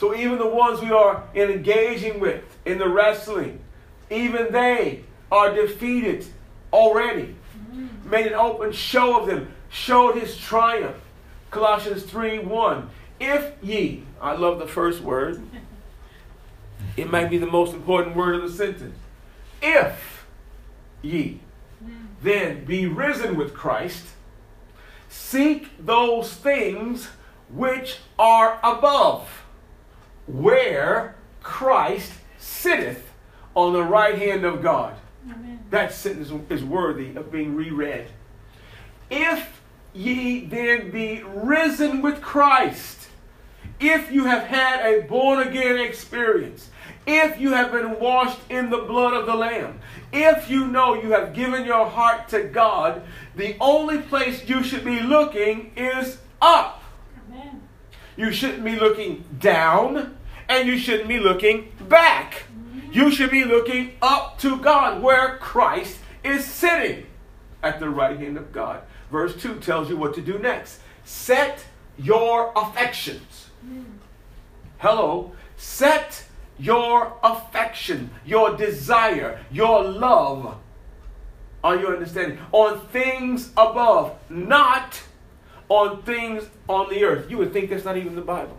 So 0.00 0.14
even 0.14 0.38
the 0.38 0.46
ones 0.46 0.80
we 0.80 0.90
are 0.92 1.24
engaging 1.34 2.20
with 2.20 2.42
in 2.64 2.78
the 2.78 2.88
wrestling, 2.88 3.60
even 4.08 4.50
they 4.50 5.04
are 5.30 5.54
defeated 5.54 6.24
already. 6.72 7.36
Made 8.06 8.28
an 8.28 8.32
open 8.32 8.72
show 8.72 9.20
of 9.20 9.26
them, 9.26 9.52
showed 9.68 10.16
his 10.16 10.38
triumph. 10.38 10.96
Colossians 11.50 12.04
3 12.04 12.38
1. 12.38 12.88
If 13.20 13.52
ye, 13.62 14.04
I 14.22 14.36
love 14.36 14.58
the 14.58 14.66
first 14.66 15.02
word, 15.02 15.42
it 16.96 17.10
might 17.10 17.28
be 17.28 17.36
the 17.36 17.46
most 17.46 17.74
important 17.74 18.16
word 18.16 18.36
of 18.36 18.50
the 18.50 18.56
sentence. 18.56 18.96
If 19.60 20.24
ye 21.02 21.40
then 22.22 22.64
be 22.64 22.86
risen 22.86 23.36
with 23.36 23.52
Christ, 23.52 24.06
seek 25.10 25.68
those 25.78 26.32
things 26.32 27.10
which 27.50 27.98
are 28.18 28.58
above, 28.64 29.39
where 30.32 31.16
Christ 31.42 32.12
sitteth 32.38 33.10
on 33.54 33.72
the 33.72 33.82
right 33.82 34.16
hand 34.16 34.44
of 34.44 34.62
God. 34.62 34.96
Amen. 35.24 35.60
That 35.70 35.92
sentence 35.92 36.30
is 36.50 36.64
worthy 36.64 37.14
of 37.16 37.30
being 37.30 37.54
reread. 37.54 38.08
If 39.10 39.60
ye 39.92 40.44
then 40.46 40.90
be 40.90 41.22
risen 41.22 42.00
with 42.00 42.20
Christ, 42.20 43.08
if 43.80 44.12
you 44.12 44.24
have 44.24 44.44
had 44.44 44.84
a 44.84 45.02
born 45.02 45.46
again 45.46 45.78
experience, 45.78 46.70
if 47.06 47.40
you 47.40 47.52
have 47.52 47.72
been 47.72 47.98
washed 47.98 48.38
in 48.50 48.70
the 48.70 48.78
blood 48.78 49.14
of 49.14 49.26
the 49.26 49.34
Lamb, 49.34 49.80
if 50.12 50.50
you 50.50 50.66
know 50.66 50.94
you 50.94 51.12
have 51.12 51.34
given 51.34 51.64
your 51.64 51.86
heart 51.86 52.28
to 52.28 52.44
God, 52.44 53.02
the 53.36 53.56
only 53.58 53.98
place 53.98 54.48
you 54.48 54.62
should 54.62 54.84
be 54.84 55.00
looking 55.00 55.72
is 55.76 56.18
up. 56.42 56.82
Amen. 57.28 57.62
You 58.16 58.30
shouldn't 58.30 58.64
be 58.64 58.76
looking 58.76 59.24
down, 59.38 60.16
and 60.50 60.68
you 60.68 60.76
shouldn't 60.76 61.08
be 61.08 61.18
looking 61.18 61.72
back. 61.88 62.42
You 62.92 63.10
should 63.10 63.30
be 63.30 63.44
looking 63.44 63.92
up 64.02 64.38
to 64.40 64.58
God, 64.58 65.00
where 65.00 65.38
Christ 65.38 65.98
is 66.22 66.44
sitting 66.44 67.06
at 67.62 67.78
the 67.80 67.88
right 67.88 68.18
hand 68.18 68.36
of 68.36 68.52
God. 68.52 68.82
Verse 69.10 69.40
2 69.40 69.60
tells 69.60 69.88
you 69.88 69.96
what 69.96 70.12
to 70.14 70.20
do 70.20 70.38
next. 70.38 70.80
Set 71.04 71.64
your 71.96 72.52
affections. 72.56 73.50
Hello. 74.78 75.32
Set 75.56 76.24
your 76.58 77.14
affection, 77.22 78.10
your 78.26 78.56
desire, 78.56 79.40
your 79.50 79.84
love, 79.84 80.56
are 81.62 81.76
you 81.76 81.88
understanding? 81.88 82.38
On 82.52 82.80
things 82.88 83.50
above, 83.56 84.16
not 84.28 85.00
on 85.68 86.02
things 86.02 86.44
on 86.68 86.88
the 86.90 87.04
earth. 87.04 87.30
You 87.30 87.38
would 87.38 87.52
think 87.52 87.70
that's 87.70 87.84
not 87.84 87.96
even 87.96 88.14
the 88.14 88.22
Bible. 88.22 88.56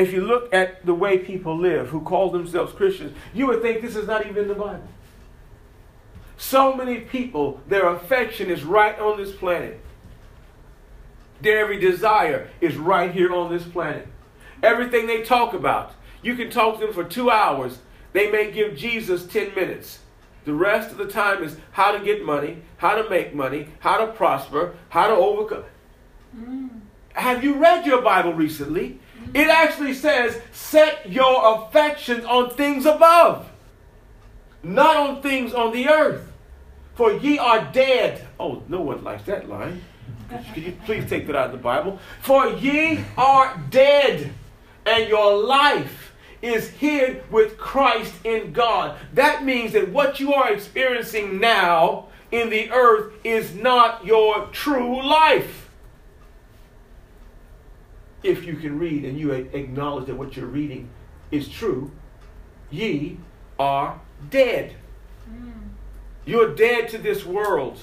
If 0.00 0.14
you 0.14 0.22
look 0.22 0.54
at 0.54 0.86
the 0.86 0.94
way 0.94 1.18
people 1.18 1.58
live 1.58 1.90
who 1.90 2.00
call 2.00 2.30
themselves 2.30 2.72
Christians, 2.72 3.14
you 3.34 3.46
would 3.48 3.60
think 3.60 3.82
this 3.82 3.96
is 3.96 4.06
not 4.06 4.26
even 4.26 4.48
the 4.48 4.54
Bible. 4.54 4.88
So 6.38 6.74
many 6.74 7.00
people, 7.00 7.60
their 7.68 7.86
affection 7.86 8.50
is 8.50 8.64
right 8.64 8.98
on 8.98 9.18
this 9.18 9.30
planet. 9.30 9.78
Their 11.42 11.58
every 11.58 11.78
desire 11.78 12.48
is 12.62 12.78
right 12.78 13.12
here 13.12 13.34
on 13.34 13.52
this 13.52 13.64
planet. 13.64 14.08
Everything 14.62 15.06
they 15.06 15.20
talk 15.20 15.52
about, 15.52 15.92
you 16.22 16.34
can 16.34 16.48
talk 16.48 16.80
to 16.80 16.86
them 16.86 16.94
for 16.94 17.04
two 17.04 17.30
hours. 17.30 17.80
They 18.14 18.30
may 18.30 18.50
give 18.50 18.78
Jesus 18.78 19.26
10 19.26 19.54
minutes. 19.54 19.98
The 20.46 20.54
rest 20.54 20.90
of 20.90 20.96
the 20.96 21.08
time 21.08 21.44
is 21.44 21.58
how 21.72 21.92
to 21.92 22.02
get 22.02 22.24
money, 22.24 22.62
how 22.78 22.94
to 22.94 23.08
make 23.10 23.34
money, 23.34 23.68
how 23.80 23.98
to 23.98 24.10
prosper, 24.12 24.76
how 24.88 25.08
to 25.08 25.14
overcome. 25.14 25.64
Mm. 26.34 26.70
Have 27.12 27.44
you 27.44 27.56
read 27.56 27.84
your 27.84 28.00
Bible 28.00 28.32
recently? 28.32 28.98
It 29.32 29.48
actually 29.48 29.94
says, 29.94 30.40
set 30.52 31.10
your 31.10 31.66
affections 31.66 32.24
on 32.24 32.50
things 32.50 32.86
above, 32.86 33.48
not 34.62 34.96
on 34.96 35.22
things 35.22 35.52
on 35.54 35.72
the 35.72 35.88
earth. 35.88 36.26
For 36.94 37.12
ye 37.12 37.38
are 37.38 37.64
dead. 37.72 38.26
Oh, 38.38 38.62
no 38.68 38.80
one 38.80 39.02
likes 39.02 39.24
that 39.24 39.48
line. 39.48 39.82
Could 40.54 40.62
you 40.62 40.76
please 40.84 41.08
take 41.08 41.26
that 41.26 41.36
out 41.36 41.46
of 41.46 41.52
the 41.52 41.58
Bible? 41.58 41.98
For 42.22 42.48
ye 42.48 43.04
are 43.16 43.60
dead, 43.70 44.32
and 44.84 45.08
your 45.08 45.36
life 45.36 46.12
is 46.42 46.68
hid 46.68 47.22
with 47.30 47.58
Christ 47.58 48.14
in 48.24 48.52
God. 48.52 48.96
That 49.14 49.44
means 49.44 49.72
that 49.72 49.90
what 49.90 50.20
you 50.20 50.32
are 50.34 50.52
experiencing 50.52 51.38
now 51.40 52.08
in 52.30 52.48
the 52.50 52.70
earth 52.70 53.12
is 53.24 53.54
not 53.54 54.04
your 54.04 54.46
true 54.46 55.02
life. 55.02 55.59
If 58.22 58.44
you 58.44 58.56
can 58.56 58.78
read 58.78 59.04
and 59.04 59.18
you 59.18 59.32
acknowledge 59.32 60.06
that 60.06 60.16
what 60.16 60.36
you're 60.36 60.46
reading 60.46 60.90
is 61.30 61.48
true, 61.48 61.90
ye 62.70 63.18
are 63.58 64.00
dead. 64.28 64.74
Mm. 65.30 65.52
You're 66.26 66.54
dead 66.54 66.88
to 66.90 66.98
this 66.98 67.24
world. 67.24 67.80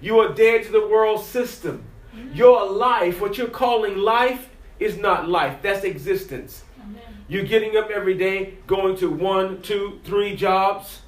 You 0.00 0.18
are 0.20 0.32
dead 0.32 0.64
to 0.64 0.72
the 0.72 0.86
world 0.86 1.24
system. 1.24 1.84
Mm. 2.14 2.36
Your 2.36 2.70
life, 2.70 3.20
what 3.20 3.36
you're 3.36 3.48
calling 3.48 3.98
life, 3.98 4.48
is 4.78 4.96
not 4.96 5.28
life. 5.28 5.58
That's 5.62 5.84
existence. 5.84 6.64
Amen. 6.82 7.02
You're 7.28 7.44
getting 7.44 7.76
up 7.76 7.90
every 7.90 8.14
day, 8.14 8.54
going 8.66 8.96
to 8.96 9.10
one, 9.10 9.60
two, 9.60 10.00
three 10.04 10.34
jobs, 10.34 11.02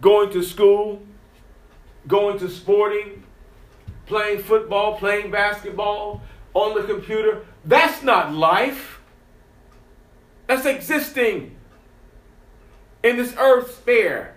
going 0.00 0.30
to 0.32 0.42
school, 0.42 1.02
going 2.08 2.38
to 2.40 2.48
sporting, 2.48 3.22
playing 4.06 4.42
football, 4.42 4.96
playing 4.96 5.30
basketball, 5.30 6.20
on 6.54 6.74
the 6.74 6.82
computer. 6.84 7.44
That's 7.64 8.02
not 8.02 8.32
life. 8.32 9.00
That's 10.46 10.66
existing 10.66 11.56
in 13.02 13.16
this 13.16 13.34
earth 13.38 13.74
sphere. 13.76 14.34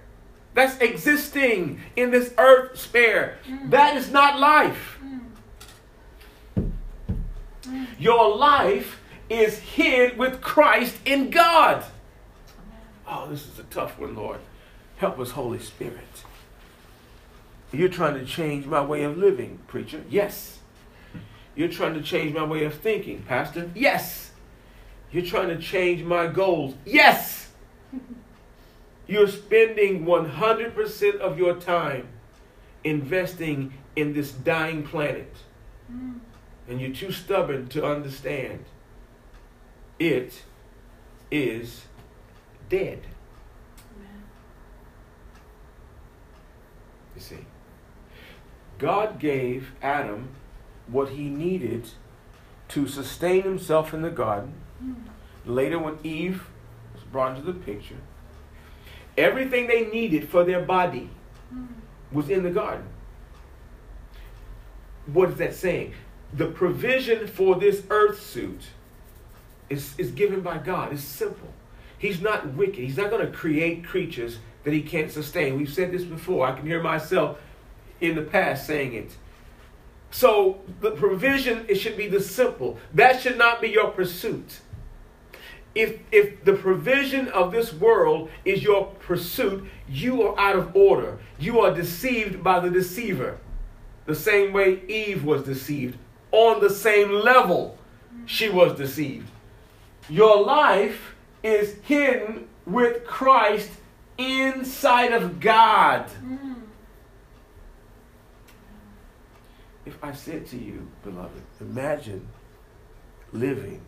That's 0.53 0.77
existing 0.77 1.81
in 1.95 2.11
this 2.11 2.33
earth 2.37 2.79
sphere. 2.79 3.39
Mm. 3.47 3.71
That 3.71 3.97
is 3.97 4.11
not 4.11 4.39
life. 4.39 4.99
Mm. 5.03 6.71
Mm. 7.63 7.87
Your 7.97 8.35
life 8.35 8.99
is 9.29 9.57
hid 9.57 10.17
with 10.17 10.41
Christ 10.41 10.95
in 11.05 11.31
God. 11.31 11.83
Oh, 13.07 13.27
this 13.29 13.47
is 13.47 13.57
a 13.57 13.63
tough 13.63 13.97
one, 13.97 14.15
Lord. 14.15 14.39
Help 14.97 15.19
us, 15.19 15.31
Holy 15.31 15.59
Spirit. 15.59 16.23
You're 17.71 17.89
trying 17.89 18.13
to 18.13 18.25
change 18.25 18.67
my 18.67 18.81
way 18.81 19.03
of 19.03 19.17
living, 19.17 19.59
preacher. 19.67 20.03
Yes. 20.09 20.59
You're 21.55 21.69
trying 21.69 21.93
to 21.93 22.01
change 22.01 22.33
my 22.33 22.43
way 22.43 22.63
of 22.63 22.73
thinking, 22.73 23.23
Pastor. 23.23 23.69
Yes. 23.75 24.31
You're 25.11 25.25
trying 25.25 25.49
to 25.49 25.59
change 25.59 26.03
my 26.03 26.27
goals. 26.27 26.75
Yes. 26.85 27.49
You're 29.07 29.27
spending 29.27 30.05
100% 30.05 31.19
of 31.19 31.37
your 31.37 31.55
time 31.55 32.07
investing 32.83 33.73
in 33.95 34.13
this 34.13 34.31
dying 34.31 34.83
planet. 34.83 35.35
Mm. 35.91 36.19
And 36.67 36.79
you're 36.79 36.95
too 36.95 37.11
stubborn 37.11 37.67
to 37.67 37.85
understand. 37.85 38.63
It 39.99 40.43
is 41.29 41.83
dead. 42.69 43.01
Amen. 43.97 44.23
You 47.15 47.21
see, 47.21 47.45
God 48.77 49.19
gave 49.19 49.73
Adam 49.81 50.29
what 50.87 51.09
he 51.09 51.29
needed 51.29 51.89
to 52.69 52.87
sustain 52.87 53.43
himself 53.43 53.93
in 53.93 54.01
the 54.01 54.09
garden. 54.09 54.53
Later, 55.45 55.79
when 55.79 55.97
Eve 56.03 56.47
was 56.93 57.03
brought 57.03 57.37
into 57.37 57.51
the 57.51 57.59
picture, 57.59 57.97
everything 59.17 59.67
they 59.67 59.85
needed 59.85 60.29
for 60.29 60.43
their 60.43 60.61
body 60.61 61.09
was 62.11 62.29
in 62.29 62.43
the 62.43 62.49
garden. 62.49 62.85
What 65.05 65.29
is 65.29 65.37
that 65.37 65.53
saying? 65.53 65.93
The 66.33 66.47
provision 66.47 67.27
for 67.27 67.55
this 67.55 67.83
earth 67.89 68.21
suit 68.21 68.61
is, 69.69 69.93
is 69.97 70.11
given 70.11 70.41
by 70.41 70.57
God. 70.57 70.93
It's 70.93 71.03
simple. 71.03 71.53
He's 71.97 72.21
not 72.21 72.53
wicked. 72.53 72.79
He's 72.79 72.97
not 72.97 73.09
going 73.09 73.25
to 73.25 73.31
create 73.31 73.85
creatures 73.85 74.39
that 74.63 74.73
he 74.73 74.81
can't 74.81 75.11
sustain. 75.11 75.57
We've 75.57 75.71
said 75.71 75.91
this 75.91 76.03
before. 76.03 76.47
I 76.47 76.53
can 76.53 76.65
hear 76.65 76.81
myself 76.81 77.39
in 77.99 78.15
the 78.15 78.21
past 78.21 78.65
saying 78.65 78.93
it. 78.93 79.15
So 80.13 80.61
the 80.79 80.91
provision 80.91 81.65
it 81.67 81.75
should 81.75 81.97
be 81.97 82.07
the 82.07 82.21
simple. 82.21 82.77
That 82.93 83.19
should 83.19 83.37
not 83.37 83.59
be 83.59 83.69
your 83.69 83.89
pursuit. 83.89 84.59
if 85.75 85.99
if 86.11 86.43
the 86.45 86.53
provision 86.53 87.29
of 87.29 87.51
this 87.51 87.73
world 87.73 88.29
is 88.45 88.61
your 88.61 88.85
pursuit, 89.07 89.65
you 89.89 90.21
are 90.21 90.39
out 90.39 90.55
of 90.55 90.75
order. 90.75 91.17
You 91.39 91.61
are 91.61 91.73
deceived 91.73 92.43
by 92.43 92.59
the 92.59 92.69
deceiver. 92.69 93.39
The 94.05 94.13
same 94.13 94.53
way 94.53 94.81
Eve 94.87 95.23
was 95.25 95.43
deceived. 95.43 95.97
On 96.31 96.61
the 96.61 96.69
same 96.69 97.11
level, 97.11 97.77
she 98.27 98.49
was 98.49 98.77
deceived. 98.77 99.29
Your 100.09 100.43
life 100.45 101.15
is 101.41 101.77
hidden 101.83 102.47
with 102.67 103.03
Christ 103.05 103.71
inside 104.19 105.11
of 105.11 105.39
God. 105.39 106.07
Mm. 106.23 106.52
If 109.85 110.01
I 110.03 110.13
said 110.13 110.45
to 110.47 110.57
you, 110.57 110.87
beloved, 111.03 111.41
imagine 111.59 112.27
living 113.31 113.81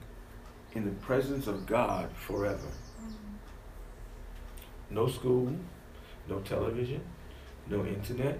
in 0.73 0.85
the 0.85 0.91
presence 0.91 1.47
of 1.47 1.65
God 1.65 2.09
forever. 2.15 2.67
No 4.89 5.07
school, 5.07 5.55
no 6.27 6.39
television, 6.39 7.01
no 7.67 7.85
internet. 7.85 8.39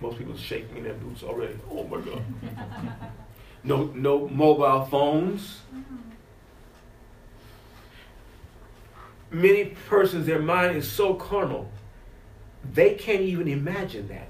Most 0.00 0.18
people 0.18 0.36
shaking 0.36 0.78
in 0.78 0.84
their 0.84 0.94
boots 0.94 1.22
already. 1.22 1.56
Oh 1.70 1.84
my 1.84 2.00
God. 2.00 2.22
No, 3.66 3.84
no 3.94 4.28
mobile 4.28 4.84
phones. 4.84 5.62
Many 9.30 9.74
persons, 9.88 10.26
their 10.26 10.38
mind 10.38 10.76
is 10.76 10.90
so 10.92 11.14
carnal, 11.14 11.70
they 12.74 12.92
can't 12.94 13.22
even 13.22 13.48
imagine 13.48 14.06
that. 14.08 14.28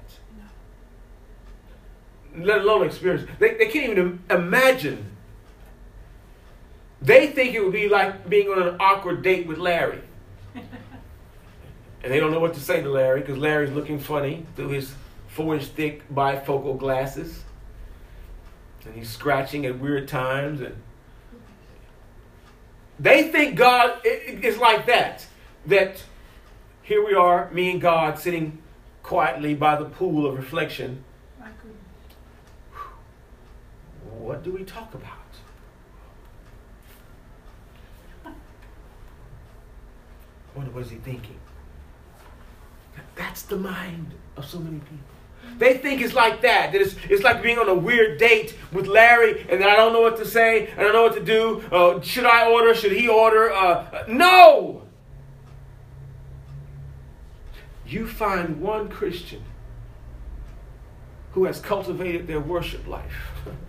Let 2.37 2.61
alone 2.61 2.85
experience. 2.85 3.29
They, 3.39 3.55
they 3.55 3.67
can't 3.67 3.91
even 3.91 4.23
imagine. 4.29 5.11
They 7.01 7.27
think 7.27 7.53
it 7.53 7.63
would 7.63 7.73
be 7.73 7.87
like 7.87 8.29
being 8.29 8.49
on 8.49 8.61
an 8.61 8.77
awkward 8.79 9.21
date 9.21 9.47
with 9.47 9.57
Larry. 9.57 10.01
And 12.05 12.13
they 12.13 12.19
don't 12.19 12.31
know 12.31 12.39
what 12.39 12.53
to 12.53 12.59
say 12.59 12.83
to 12.83 12.89
Larry 12.89 13.21
because 13.21 13.37
Larry's 13.37 13.71
looking 13.71 13.97
funny 13.97 14.45
through 14.55 14.69
his 14.69 14.93
four 15.27 15.55
inch 15.55 15.65
thick 15.65 16.07
bifocal 16.13 16.77
glasses. 16.77 17.43
And 18.85 18.93
he's 18.93 19.09
scratching 19.09 19.65
at 19.65 19.79
weird 19.79 20.07
times. 20.07 20.61
And 20.61 20.75
they 22.99 23.29
think 23.29 23.55
God 23.55 23.99
is 24.05 24.57
like 24.57 24.85
that. 24.85 25.25
That 25.65 26.03
here 26.83 27.03
we 27.03 27.15
are, 27.15 27.49
me 27.49 27.71
and 27.71 27.81
God 27.81 28.19
sitting 28.19 28.59
quietly 29.01 29.55
by 29.55 29.75
the 29.75 29.85
pool 29.85 30.27
of 30.27 30.35
reflection. 30.35 31.03
My 31.39 31.47
goodness. 31.63 31.81
What 34.25 34.43
do 34.43 34.51
we 34.51 34.63
talk 34.63 34.91
about? 34.95 35.11
What 40.55 40.81
is 40.81 40.89
he 40.89 40.95
thinking? 40.95 41.39
That's 43.15 43.43
the 43.43 43.55
mind 43.55 44.15
of 44.35 44.45
so 44.45 44.57
many 44.57 44.79
people. 44.79 45.59
They 45.59 45.77
think 45.77 46.01
it's 46.01 46.15
like 46.15 46.41
that. 46.41 46.71
That 46.71 46.81
it's, 46.81 46.95
it's 47.07 47.23
like 47.23 47.43
being 47.43 47.59
on 47.59 47.69
a 47.69 47.75
weird 47.75 48.17
date 48.17 48.57
with 48.71 48.87
Larry, 48.87 49.45
and 49.47 49.63
I 49.63 49.75
don't 49.75 49.93
know 49.93 50.01
what 50.01 50.17
to 50.17 50.25
say, 50.25 50.69
and 50.69 50.79
I 50.79 50.83
don't 50.83 50.93
know 50.93 51.03
what 51.03 51.13
to 51.13 51.23
do. 51.23 51.61
Uh, 51.71 52.01
should 52.01 52.25
I 52.25 52.49
order? 52.49 52.73
Should 52.73 52.93
he 52.93 53.07
order? 53.07 53.53
Uh, 53.53 54.05
no! 54.07 54.87
You 57.85 58.07
find 58.07 58.59
one 58.59 58.89
Christian 58.89 59.43
who 61.33 61.45
has 61.45 61.59
cultivated 61.59 62.25
their 62.25 62.39
worship 62.39 62.87
life. 62.87 63.13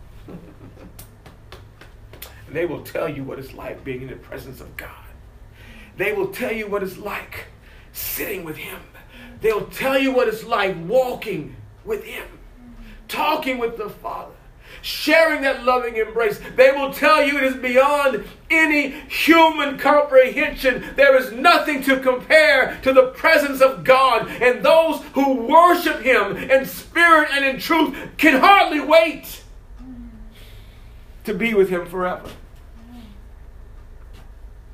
and 2.46 2.54
they 2.54 2.66
will 2.66 2.82
tell 2.82 3.08
you 3.08 3.24
what 3.24 3.38
it's 3.38 3.52
like 3.52 3.84
being 3.84 4.02
in 4.02 4.08
the 4.08 4.16
presence 4.16 4.60
of 4.60 4.76
God. 4.76 4.90
They 5.96 6.12
will 6.12 6.28
tell 6.28 6.52
you 6.52 6.68
what 6.68 6.82
it's 6.82 6.98
like 6.98 7.46
sitting 7.92 8.44
with 8.44 8.56
Him. 8.56 8.80
They'll 9.40 9.66
tell 9.66 9.98
you 9.98 10.12
what 10.12 10.28
it's 10.28 10.44
like 10.44 10.76
walking 10.86 11.56
with 11.84 12.04
Him, 12.04 12.26
talking 13.08 13.58
with 13.58 13.76
the 13.76 13.88
Father, 13.88 14.34
sharing 14.82 15.42
that 15.42 15.64
loving 15.64 15.96
embrace. 15.96 16.40
They 16.54 16.70
will 16.70 16.92
tell 16.92 17.22
you 17.22 17.38
it 17.38 17.44
is 17.44 17.56
beyond 17.56 18.24
any 18.50 18.90
human 19.08 19.78
comprehension. 19.78 20.84
There 20.96 21.16
is 21.16 21.32
nothing 21.32 21.82
to 21.84 22.00
compare 22.00 22.78
to 22.82 22.92
the 22.92 23.08
presence 23.08 23.60
of 23.60 23.84
God. 23.84 24.28
And 24.28 24.64
those 24.64 25.02
who 25.14 25.34
worship 25.46 26.00
Him 26.02 26.36
in 26.36 26.66
spirit 26.66 27.30
and 27.32 27.44
in 27.44 27.58
truth 27.58 27.96
can 28.16 28.40
hardly 28.40 28.80
wait 28.80 29.42
to 31.26 31.34
be 31.34 31.54
with 31.54 31.68
Him 31.68 31.86
forever. 31.86 32.28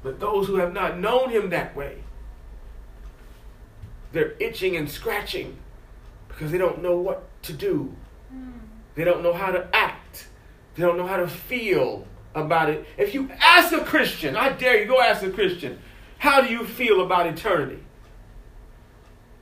But 0.03 0.21
those 0.21 0.47
who 0.47 0.57
have 0.57 0.73
not 0.73 0.99
known 0.99 1.31
Him 1.31 1.51
that 1.51 1.75
way, 1.77 2.03
they're 4.12 4.35
itching 4.38 4.77
and 4.77 4.91
scratching 4.91 5.59
because 6.29 6.51
they 6.51 6.59
don't 6.59 6.83
know 6.83 6.97
what 6.97 7.29
to 7.43 7.53
do. 7.53 7.95
Hmm. 8.31 8.51
They 8.95 9.05
don't 9.05 9.23
know 9.23 9.33
how 9.33 9.51
to 9.51 9.69
act. 9.75 10.29
They 10.75 10.83
don't 10.83 10.97
know 10.97 11.07
how 11.07 11.19
to 11.19 11.29
feel 11.29 12.07
about 12.35 12.71
it. 12.71 12.87
If 12.97 13.15
you 13.15 13.31
ask 13.41 13.73
a 13.73 13.85
Christian, 13.85 14.37
I 14.37 14.51
dare 14.51 14.81
you, 14.81 14.87
go 14.87 15.01
ask 15.01 15.23
a 15.23 15.31
Christian, 15.31 15.79
how 16.19 16.41
do 16.41 16.49
you 16.49 16.65
feel 16.65 17.01
about 17.01 17.27
eternity? 17.27 17.83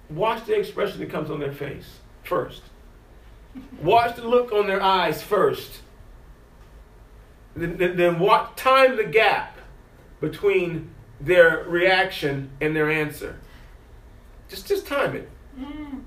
Watch 0.08 0.44
the 0.46 0.58
expression 0.58 0.98
that 1.00 1.10
comes 1.10 1.30
on 1.30 1.38
their 1.38 1.52
face 1.52 1.98
first. 2.24 2.62
Watch 3.82 4.16
the 4.16 4.26
look 4.26 4.52
on 4.52 4.66
their 4.66 4.82
eyes 4.82 5.22
first. 5.22 5.80
Then, 7.54 7.96
then, 7.96 8.18
watch, 8.18 8.56
time 8.56 8.96
the 8.96 9.04
gap 9.04 9.56
between 10.20 10.90
their 11.20 11.64
reaction 11.64 12.50
and 12.60 12.74
their 12.74 12.90
answer. 12.90 13.38
Just, 14.48 14.68
just 14.68 14.86
time 14.86 15.16
it. 15.16 15.28
Mm. 15.58 16.02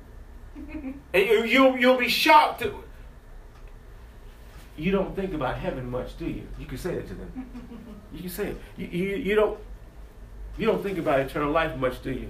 And 1.14 1.28
you, 1.28 1.44
you'll, 1.46 1.78
you'll 1.78 1.98
be 1.98 2.10
shocked. 2.10 2.62
To, 2.62 2.74
you 4.78 4.92
don't 4.92 5.16
think 5.16 5.34
about 5.34 5.58
heaven 5.58 5.90
much, 5.90 6.18
do 6.18 6.26
you? 6.26 6.48
You 6.58 6.66
can 6.66 6.78
say 6.78 6.96
it 6.96 7.08
to 7.08 7.14
them. 7.14 7.48
You 8.12 8.22
can 8.22 8.30
say 8.30 8.48
it. 8.48 8.58
You, 8.78 8.88
you, 8.88 9.16
you, 9.18 9.36
don't, 9.36 9.60
you 10.58 10.66
don't 10.66 10.82
think 10.82 10.98
about 10.98 11.20
eternal 11.20 11.52
life 11.52 11.78
much, 11.78 12.02
do 12.02 12.12
you? 12.12 12.30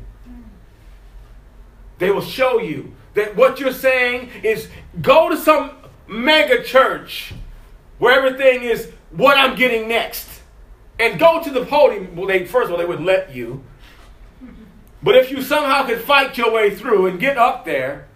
They 2.00 2.12
will 2.12 2.22
show 2.22 2.60
you 2.60 2.94
that 3.14 3.36
what 3.36 3.60
you're 3.60 3.72
saying 3.72 4.30
is 4.44 4.68
go 5.02 5.30
to 5.30 5.38
some 5.38 5.72
mega 6.08 6.64
church 6.64 7.34
where 7.98 8.14
everything 8.14 8.64
is 8.64 8.92
what 9.16 9.38
I'm 9.38 9.56
getting 9.56 9.88
next. 9.88 10.30
And 11.00 11.20
go 11.20 11.42
to 11.44 11.50
the 11.50 11.66
podium. 11.66 12.16
Well, 12.16 12.28
they 12.28 12.46
first 12.46 12.66
of 12.66 12.72
all 12.72 12.78
they 12.78 12.86
would 12.86 13.02
let 13.02 13.34
you. 13.34 13.64
But 15.02 15.16
if 15.16 15.32
you 15.32 15.42
somehow 15.42 15.86
could 15.86 16.02
fight 16.02 16.38
your 16.38 16.52
way 16.52 16.74
through 16.74 17.08
and 17.08 17.20
get 17.20 17.38
up 17.38 17.66
there, 17.66 18.08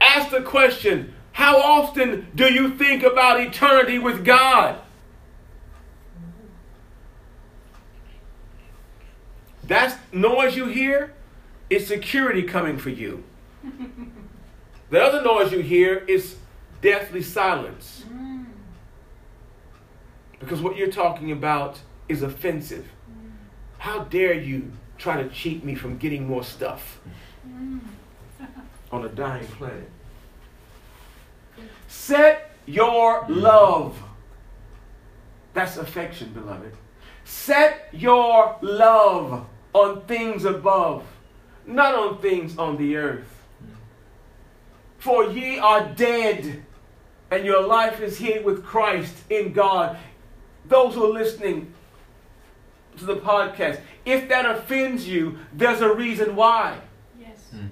ask 0.00 0.30
the 0.30 0.40
question 0.40 1.14
how 1.32 1.58
often 1.60 2.28
do 2.34 2.52
you 2.52 2.70
think 2.76 3.02
about 3.02 3.40
eternity 3.40 3.98
with 3.98 4.24
God? 4.24 4.78
That 9.64 9.98
noise 10.12 10.56
you 10.56 10.66
hear 10.66 11.14
is 11.70 11.86
security 11.86 12.42
coming 12.42 12.76
for 12.76 12.90
you. 12.90 13.24
the 14.90 15.02
other 15.02 15.22
noise 15.22 15.52
you 15.52 15.60
hear 15.60 15.98
is 16.08 16.36
deathly 16.82 17.22
silence. 17.22 18.04
Mm. 18.12 18.31
Because 20.42 20.60
what 20.60 20.76
you're 20.76 20.90
talking 20.90 21.30
about 21.32 21.78
is 22.08 22.22
offensive. 22.22 22.86
How 23.78 24.00
dare 24.04 24.34
you 24.34 24.72
try 24.98 25.22
to 25.22 25.28
cheat 25.28 25.64
me 25.64 25.74
from 25.74 25.98
getting 25.98 26.26
more 26.26 26.44
stuff 26.44 27.00
Mm. 27.48 27.80
on 28.90 29.04
a 29.04 29.08
dying 29.08 29.46
planet? 29.46 29.90
Set 31.88 32.50
your 32.66 33.24
love. 33.28 34.00
That's 35.54 35.76
affection, 35.76 36.32
beloved. 36.32 36.72
Set 37.24 37.88
your 37.92 38.56
love 38.62 39.46
on 39.72 40.02
things 40.06 40.44
above, 40.44 41.04
not 41.66 41.94
on 41.94 42.18
things 42.18 42.58
on 42.58 42.76
the 42.76 42.96
earth. 42.96 43.28
For 44.98 45.24
ye 45.24 45.58
are 45.58 45.88
dead, 45.88 46.64
and 47.30 47.44
your 47.44 47.62
life 47.66 48.00
is 48.00 48.18
hid 48.18 48.44
with 48.44 48.64
Christ 48.64 49.14
in 49.30 49.52
God. 49.52 49.96
Those 50.72 50.94
who 50.94 51.04
are 51.04 51.12
listening 51.12 51.70
to 52.96 53.04
the 53.04 53.16
podcast, 53.16 53.80
if 54.06 54.26
that 54.30 54.46
offends 54.46 55.06
you, 55.06 55.38
there's 55.52 55.82
a 55.82 55.94
reason 55.94 56.34
why. 56.34 56.78
Yes. 57.20 57.36
Hmm. 57.50 57.66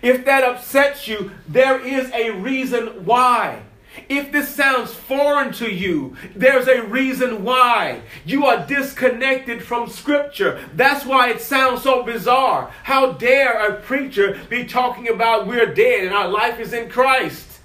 If 0.00 0.24
that 0.24 0.44
upsets 0.44 1.06
you, 1.06 1.32
there 1.46 1.78
is 1.78 2.10
a 2.12 2.30
reason 2.30 3.04
why. 3.04 3.64
If 4.08 4.32
this 4.32 4.48
sounds 4.48 4.94
foreign 4.94 5.52
to 5.54 5.70
you, 5.70 6.16
there's 6.34 6.68
a 6.68 6.84
reason 6.84 7.44
why. 7.44 8.00
You 8.24 8.46
are 8.46 8.66
disconnected 8.66 9.62
from 9.62 9.90
Scripture. 9.90 10.66
That's 10.74 11.04
why 11.04 11.28
it 11.28 11.42
sounds 11.42 11.82
so 11.82 12.02
bizarre. 12.02 12.72
How 12.84 13.12
dare 13.12 13.66
a 13.66 13.74
preacher 13.82 14.40
be 14.48 14.64
talking 14.64 15.08
about 15.08 15.46
we're 15.46 15.74
dead 15.74 16.06
and 16.06 16.14
our 16.14 16.28
life 16.28 16.58
is 16.60 16.72
in 16.72 16.88
Christ 16.88 17.58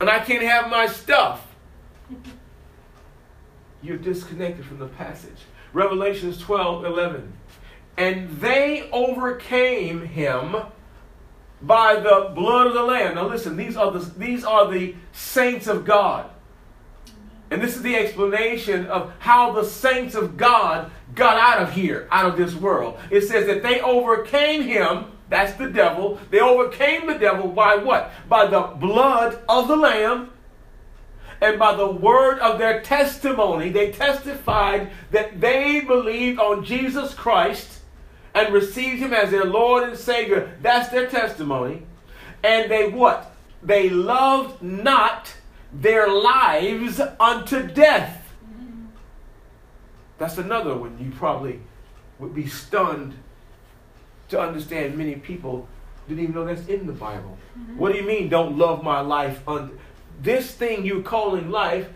and 0.00 0.10
I 0.10 0.18
can't 0.18 0.42
have 0.42 0.68
my 0.68 0.88
stuff? 0.88 1.43
You're 3.84 3.98
disconnected 3.98 4.64
from 4.64 4.78
the 4.78 4.86
passage. 4.86 5.38
Revelations 5.72 6.38
12 6.38 6.84
11. 6.84 7.32
And 7.96 8.30
they 8.40 8.88
overcame 8.90 10.06
him 10.06 10.56
by 11.62 11.96
the 11.96 12.32
blood 12.34 12.66
of 12.66 12.74
the 12.74 12.82
Lamb. 12.82 13.14
Now 13.14 13.28
listen, 13.28 13.56
these 13.56 13.76
are 13.76 13.90
the, 13.90 14.00
these 14.18 14.44
are 14.44 14.70
the 14.70 14.94
saints 15.12 15.66
of 15.66 15.84
God. 15.84 16.30
And 17.50 17.62
this 17.62 17.76
is 17.76 17.82
the 17.82 17.94
explanation 17.94 18.86
of 18.86 19.12
how 19.18 19.52
the 19.52 19.64
saints 19.64 20.14
of 20.14 20.36
God 20.36 20.90
got 21.14 21.38
out 21.38 21.62
of 21.62 21.72
here, 21.72 22.08
out 22.10 22.26
of 22.26 22.36
this 22.36 22.54
world. 22.54 22.98
It 23.10 23.22
says 23.22 23.46
that 23.46 23.62
they 23.62 23.80
overcame 23.80 24.62
him, 24.62 25.12
that's 25.28 25.52
the 25.54 25.68
devil. 25.68 26.18
They 26.30 26.40
overcame 26.40 27.06
the 27.06 27.14
devil 27.14 27.48
by 27.48 27.76
what? 27.76 28.10
By 28.28 28.46
the 28.46 28.62
blood 28.62 29.38
of 29.48 29.68
the 29.68 29.76
Lamb 29.76 30.30
and 31.44 31.58
by 31.58 31.74
the 31.74 31.86
word 31.86 32.38
of 32.38 32.58
their 32.58 32.80
testimony. 32.80 33.68
They 33.68 33.92
testified 33.92 34.90
that 35.10 35.42
they 35.42 35.80
believed 35.80 36.40
on 36.40 36.64
Jesus 36.64 37.12
Christ 37.12 37.80
and 38.34 38.52
received 38.52 38.98
him 38.98 39.12
as 39.12 39.30
their 39.30 39.44
Lord 39.44 39.84
and 39.84 39.98
Savior. 39.98 40.56
That's 40.62 40.88
their 40.88 41.06
testimony. 41.06 41.82
And 42.42 42.70
they 42.70 42.88
what? 42.88 43.30
They 43.62 43.90
loved 43.90 44.62
not 44.62 45.34
their 45.70 46.08
lives 46.08 46.98
unto 47.20 47.66
death. 47.66 48.22
That's 50.16 50.38
another 50.38 50.74
one 50.74 50.96
you 50.98 51.10
probably 51.10 51.60
would 52.18 52.34
be 52.34 52.46
stunned 52.46 53.14
to 54.28 54.40
understand 54.40 54.96
many 54.96 55.16
people 55.16 55.68
didn't 56.08 56.22
even 56.22 56.34
know 56.34 56.44
that's 56.44 56.66
in 56.68 56.86
the 56.86 56.92
Bible. 56.92 57.36
Mm-hmm. 57.58 57.78
What 57.78 57.92
do 57.92 57.98
you 57.98 58.04
mean, 58.04 58.28
don't 58.28 58.56
love 58.56 58.82
my 58.82 59.00
life? 59.00 59.46
Un- 59.48 59.78
this 60.20 60.50
thing 60.52 60.84
you're 60.84 61.02
calling 61.02 61.50
life 61.50 61.88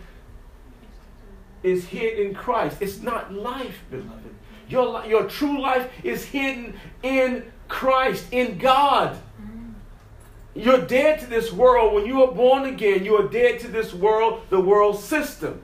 is 1.63 1.85
hid 1.85 2.19
in 2.19 2.33
Christ. 2.33 2.77
It's 2.79 3.01
not 3.01 3.33
life, 3.33 3.79
beloved. 3.89 4.35
Your, 4.67 5.05
your 5.05 5.25
true 5.25 5.61
life 5.61 5.89
is 6.03 6.25
hidden 6.25 6.79
in 7.03 7.43
Christ, 7.67 8.27
in 8.31 8.57
God. 8.57 9.17
You're 10.55 10.81
dead 10.81 11.19
to 11.21 11.25
this 11.27 11.51
world. 11.51 11.93
When 11.93 12.05
you 12.05 12.23
are 12.23 12.31
born 12.31 12.65
again, 12.65 13.05
you 13.05 13.15
are 13.15 13.27
dead 13.27 13.59
to 13.61 13.67
this 13.67 13.93
world, 13.93 14.41
the 14.49 14.59
world 14.59 14.99
system. 14.99 15.61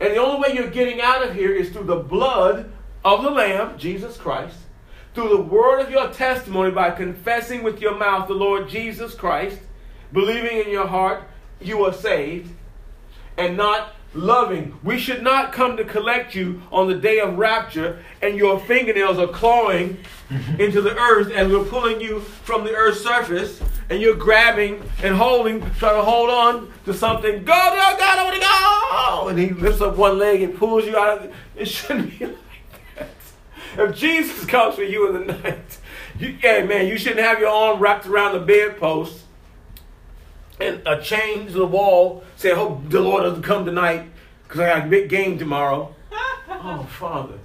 And 0.00 0.14
the 0.14 0.16
only 0.16 0.40
way 0.40 0.54
you're 0.56 0.70
getting 0.70 1.00
out 1.00 1.22
of 1.22 1.34
here 1.34 1.54
is 1.54 1.70
through 1.70 1.84
the 1.84 1.96
blood 1.96 2.72
of 3.04 3.22
the 3.22 3.30
Lamb, 3.30 3.78
Jesus 3.78 4.16
Christ, 4.16 4.56
through 5.14 5.28
the 5.28 5.42
word 5.42 5.80
of 5.80 5.90
your 5.90 6.08
testimony 6.08 6.72
by 6.72 6.90
confessing 6.90 7.62
with 7.62 7.80
your 7.80 7.96
mouth 7.96 8.26
the 8.26 8.34
Lord 8.34 8.68
Jesus 8.68 9.14
Christ, 9.14 9.60
believing 10.12 10.58
in 10.58 10.70
your 10.70 10.88
heart 10.88 11.22
you 11.64 11.84
are 11.84 11.92
saved, 11.92 12.52
and 13.36 13.56
not 13.56 13.94
loving. 14.14 14.78
We 14.82 14.98
should 14.98 15.22
not 15.22 15.52
come 15.52 15.76
to 15.76 15.84
collect 15.84 16.34
you 16.34 16.62
on 16.70 16.88
the 16.88 16.94
day 16.94 17.20
of 17.20 17.38
rapture 17.38 18.04
and 18.20 18.36
your 18.36 18.60
fingernails 18.60 19.18
are 19.18 19.28
clawing 19.28 19.98
into 20.58 20.80
the 20.80 20.96
earth 20.96 21.32
and 21.34 21.50
we're 21.50 21.64
pulling 21.64 22.00
you 22.00 22.20
from 22.20 22.64
the 22.64 22.74
earth's 22.74 23.02
surface 23.02 23.60
and 23.88 24.00
you're 24.00 24.16
grabbing 24.16 24.82
and 25.02 25.16
holding, 25.16 25.60
trying 25.76 25.96
to 25.96 26.02
hold 26.02 26.30
on 26.30 26.72
to 26.84 26.94
something. 26.94 27.38
Go, 27.38 27.44
go, 27.44 27.96
God, 27.98 28.18
I 28.18 28.24
want 28.24 28.34
to 28.34 28.40
go! 28.40 29.28
And 29.28 29.38
he 29.38 29.50
lifts 29.50 29.80
up 29.80 29.96
one 29.96 30.18
leg 30.18 30.42
and 30.42 30.56
pulls 30.56 30.84
you 30.84 30.96
out 30.96 31.18
of 31.18 31.24
it. 31.24 31.32
It 31.56 31.68
shouldn't 31.68 32.18
be 32.18 32.26
like 32.26 32.36
that. 32.96 33.08
If 33.78 33.96
Jesus 33.96 34.44
comes 34.44 34.74
for 34.74 34.82
you 34.82 35.08
in 35.08 35.26
the 35.26 35.32
night, 35.32 35.78
you, 36.18 36.36
hey 36.40 36.66
man, 36.66 36.86
you 36.86 36.98
shouldn't 36.98 37.20
have 37.20 37.40
your 37.40 37.48
arm 37.48 37.80
wrapped 37.80 38.06
around 38.06 38.34
the 38.34 38.40
bedpost 38.40 39.22
and 40.62 40.86
a 40.86 41.00
chain 41.00 41.46
to 41.46 41.52
the 41.52 41.66
wall 41.66 42.24
saying, 42.36 42.56
hope 42.56 42.88
the 42.88 43.00
Lord 43.00 43.24
doesn't 43.24 43.42
come 43.42 43.64
tonight 43.64 44.10
because 44.44 44.60
I 44.60 44.66
got 44.78 44.86
a 44.86 44.90
big 44.90 45.08
game 45.08 45.38
tomorrow. 45.38 45.94
oh, 46.48 46.88
Father. 46.98 47.38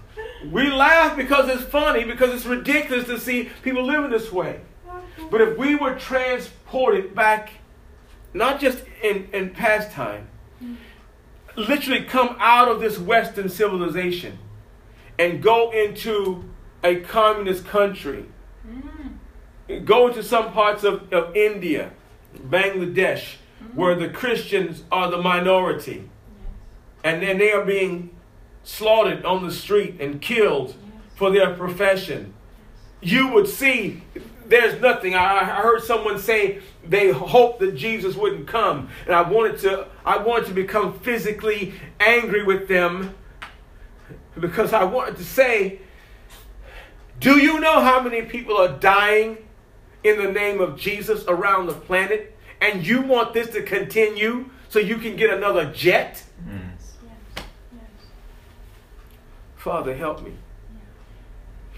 We 0.51 0.70
laugh 0.72 1.18
because 1.18 1.49
it's 1.49 1.63
funny, 1.63 2.03
because 2.03 2.34
it's 2.34 2.45
ridiculous 2.45 3.05
to 3.07 3.20
see 3.20 3.49
people 3.63 3.84
living 3.84 4.11
this 4.11 4.32
way. 4.32 4.61
But 5.32 5.41
if 5.41 5.57
we 5.57 5.76
were 5.76 5.95
transported 5.95 7.15
back, 7.15 7.51
not 8.34 8.59
just 8.59 8.84
in, 9.03 9.28
in 9.34 9.49
past 9.49 9.91
time, 9.91 10.28
literally 11.55 12.03
come 12.03 12.36
out 12.39 12.68
of 12.68 12.80
this 12.80 12.99
Western 12.99 13.49
civilization 13.49 14.38
and 15.18 15.41
go 15.41 15.72
into 15.72 16.45
a 16.84 16.97
communist 16.97 17.65
country, 17.65 18.26
mm. 18.65 19.86
go 19.86 20.07
into 20.07 20.22
some 20.22 20.51
parts 20.51 20.84
of, 20.84 21.11
of 21.11 21.36
India, 21.36 21.91
Bangladesh, 22.38 23.36
where 23.74 23.96
the 23.96 24.10
Christians 24.10 24.84
are 24.92 25.10
the 25.10 25.18
minority, 25.18 26.10
and 27.04 27.22
then 27.22 27.38
they 27.38 27.52
are 27.52 27.66
being 27.66 28.12
slaughtered 28.64 29.24
on 29.24 29.46
the 29.46 29.52
street 29.52 30.00
and 30.00 30.22
killed 30.22 30.76
for 31.16 31.32
their 31.32 31.54
profession, 31.54 32.34
you 33.02 33.30
would 33.30 33.48
see 33.48 34.04
there's 34.46 34.80
nothing. 34.82 35.16
I, 35.16 35.44
heard 35.44 35.84
someone 35.84 36.20
say 36.20 36.60
they 36.88 37.12
hoped 37.12 37.60
that 37.60 37.76
Jesus 37.76 38.16
wouldn't 38.16 38.48
come, 38.48 38.90
and 39.06 39.16
I 39.16 39.28
wanted 39.30 39.60
to. 39.60 39.88
I 40.06 40.18
wanted 40.18 40.48
to 40.48 40.54
become 40.54 41.00
physically 41.00 41.74
angry 42.00 42.44
with 42.44 42.68
them 42.68 43.16
because 44.40 44.74
I 44.74 44.84
wanted 44.84 45.18
to 45.18 45.24
say, 45.24 45.80
"Do 47.20 47.38
you 47.40 47.60
know 47.60 47.82
how 47.82 48.02
many 48.02 48.24
people 48.24 48.58
are 48.58 48.78
dying 48.78 49.38
in 50.04 50.18
the 50.22 50.32
name 50.32 50.60
of 50.62 50.80
Jesus 50.80 51.24
around 51.28 51.68
the 51.68 51.74
planet, 51.74 52.38
and 52.62 52.86
you 52.86 53.02
want 53.02 53.34
this 53.34 53.50
to 53.50 53.64
continue 53.64 54.50
so 54.70 54.80
you 54.80 54.98
can 54.98 55.16
get 55.16 55.30
another 55.30 55.72
jet?" 55.74 56.24
Mm. 56.48 56.72
Father, 59.56 59.95
help 59.95 60.24
me 60.24 60.34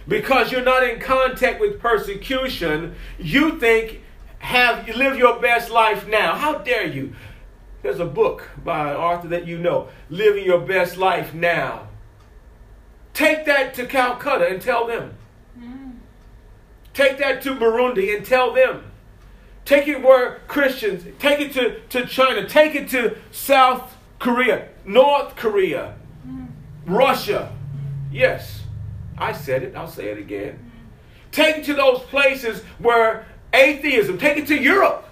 because 0.10 0.52
you're 0.52 0.64
not 0.64 0.84
in 0.84 1.00
contact 1.00 1.62
with 1.62 1.80
persecution, 1.80 2.96
you 3.20 3.58
think 3.60 4.02
have 4.40 4.88
you 4.88 4.94
live 4.96 5.18
your 5.18 5.40
best 5.40 5.70
life 5.70 6.08
now. 6.08 6.36
How 6.36 6.58
dare 6.58 6.88
you? 6.88 7.14
There's 7.82 8.00
a 8.00 8.06
book 8.06 8.50
by 8.64 8.92
an 8.92 8.98
author 8.98 9.28
that 9.30 9.48
you 9.48 9.58
know, 9.58 9.88
Living 10.10 10.44
Your 10.44 10.60
Best 10.60 10.98
Life 10.98 11.34
Now. 11.34 11.88
Take 13.14 13.46
that 13.46 13.74
to 13.76 13.86
Calcutta 13.86 14.48
and 14.48 14.62
tell 14.62 14.88
them. 14.88 15.16
Take 16.94 17.18
that 17.20 17.42
to 17.44 17.56
Burundi 17.56 18.16
and 18.16 18.26
tell 18.26 18.54
them. 18.54 18.84
Take 19.66 19.88
it 19.88 20.02
where 20.02 20.40
Christians, 20.48 21.06
take 21.20 21.40
it 21.40 21.54
to, 21.54 21.80
to 21.90 22.08
China, 22.08 22.48
take 22.48 22.74
it 22.76 22.90
to 22.90 23.18
South 23.32 23.96
Korea, 24.18 24.70
North 24.86 25.36
Korea. 25.36 25.94
Russia. 26.86 27.54
Yes. 28.12 28.64
I 29.18 29.34
said 29.34 29.64
it, 29.64 29.76
I'll 29.76 29.88
say 29.88 30.10
it 30.10 30.18
again. 30.18 30.72
Take 31.32 31.58
it 31.58 31.66
to 31.66 31.74
those 31.76 32.00
places 32.02 32.64
where 32.80 33.26
atheism, 33.54 34.18
take 34.18 34.38
it 34.38 34.48
to 34.48 34.56
Europe. 34.56 35.06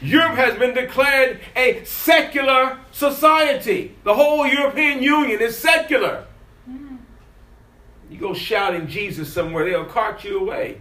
Europe 0.00 0.36
has 0.36 0.56
been 0.58 0.74
declared 0.74 1.40
a 1.56 1.84
secular 1.84 2.78
society. 2.92 3.96
The 4.04 4.14
whole 4.14 4.46
European 4.46 5.02
Union 5.02 5.40
is 5.40 5.58
secular. 5.58 6.24
You 8.10 8.18
go 8.18 8.34
shouting 8.34 8.86
Jesus 8.86 9.32
somewhere, 9.32 9.64
they'll 9.64 9.84
cart 9.84 10.24
you 10.24 10.40
away. 10.40 10.80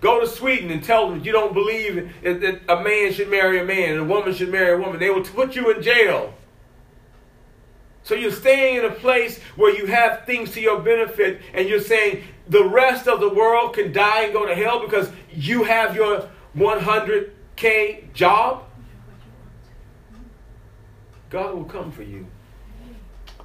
Go 0.00 0.20
to 0.20 0.26
Sweden 0.26 0.70
and 0.70 0.82
tell 0.82 1.08
them 1.08 1.22
you 1.24 1.30
don't 1.30 1.54
believe 1.54 2.12
that 2.22 2.60
a 2.68 2.82
man 2.82 3.12
should 3.12 3.30
marry 3.30 3.60
a 3.60 3.64
man 3.64 3.90
and 3.90 4.00
a 4.00 4.04
woman 4.04 4.34
should 4.34 4.50
marry 4.50 4.72
a 4.74 4.78
woman. 4.78 4.98
They 4.98 5.10
will 5.10 5.22
put 5.22 5.54
you 5.54 5.70
in 5.70 5.80
jail. 5.82 6.34
So 8.04 8.16
you're 8.16 8.32
staying 8.32 8.78
in 8.78 8.84
a 8.84 8.90
place 8.90 9.38
where 9.54 9.72
you 9.76 9.86
have 9.86 10.26
things 10.26 10.50
to 10.52 10.60
your 10.60 10.80
benefit, 10.80 11.40
and 11.54 11.68
you're 11.68 11.80
saying 11.80 12.24
the 12.48 12.64
rest 12.64 13.06
of 13.06 13.20
the 13.20 13.28
world 13.28 13.74
can 13.74 13.92
die 13.92 14.24
and 14.24 14.32
go 14.32 14.44
to 14.44 14.56
hell 14.56 14.80
because 14.80 15.08
you 15.32 15.62
have 15.62 15.94
your 15.94 16.28
100K 16.56 18.12
job? 18.12 18.64
God 21.30 21.54
will 21.54 21.64
come 21.64 21.92
for 21.92 22.02
you. 22.02 22.26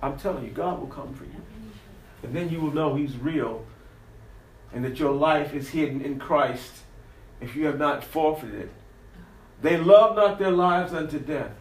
I'm 0.02 0.18
telling 0.18 0.44
you, 0.44 0.52
God 0.52 0.80
will 0.80 0.88
come 0.88 1.14
for 1.14 1.26
you. 1.26 1.37
And 2.24 2.36
then 2.36 2.50
you 2.50 2.60
will 2.60 2.74
know 2.74 2.96
He's 2.96 3.16
real 3.18 3.66
and 4.74 4.84
that 4.84 5.00
your 5.00 5.14
life 5.14 5.54
is 5.54 5.70
hidden 5.70 6.02
in 6.02 6.20
Christ 6.20 6.72
if 7.40 7.56
you 7.56 7.66
have 7.66 7.80
not 7.80 8.04
forfeited. 8.04 8.62
it. 8.62 8.72
They 9.62 9.78
love 9.78 10.16
not 10.16 10.40
their 10.40 10.52
lives 10.52 10.94
unto 10.94 11.20
death. 11.20 11.52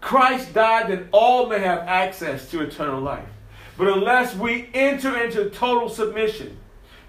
Christ 0.00 0.54
died 0.54 0.90
that 0.90 1.06
all 1.12 1.48
may 1.48 1.58
have 1.58 1.80
access 1.80 2.50
to 2.50 2.60
eternal 2.60 3.00
life. 3.00 3.28
But 3.76 3.88
unless 3.88 4.34
we 4.34 4.68
enter 4.74 5.20
into 5.22 5.50
total 5.50 5.88
submission 5.88 6.56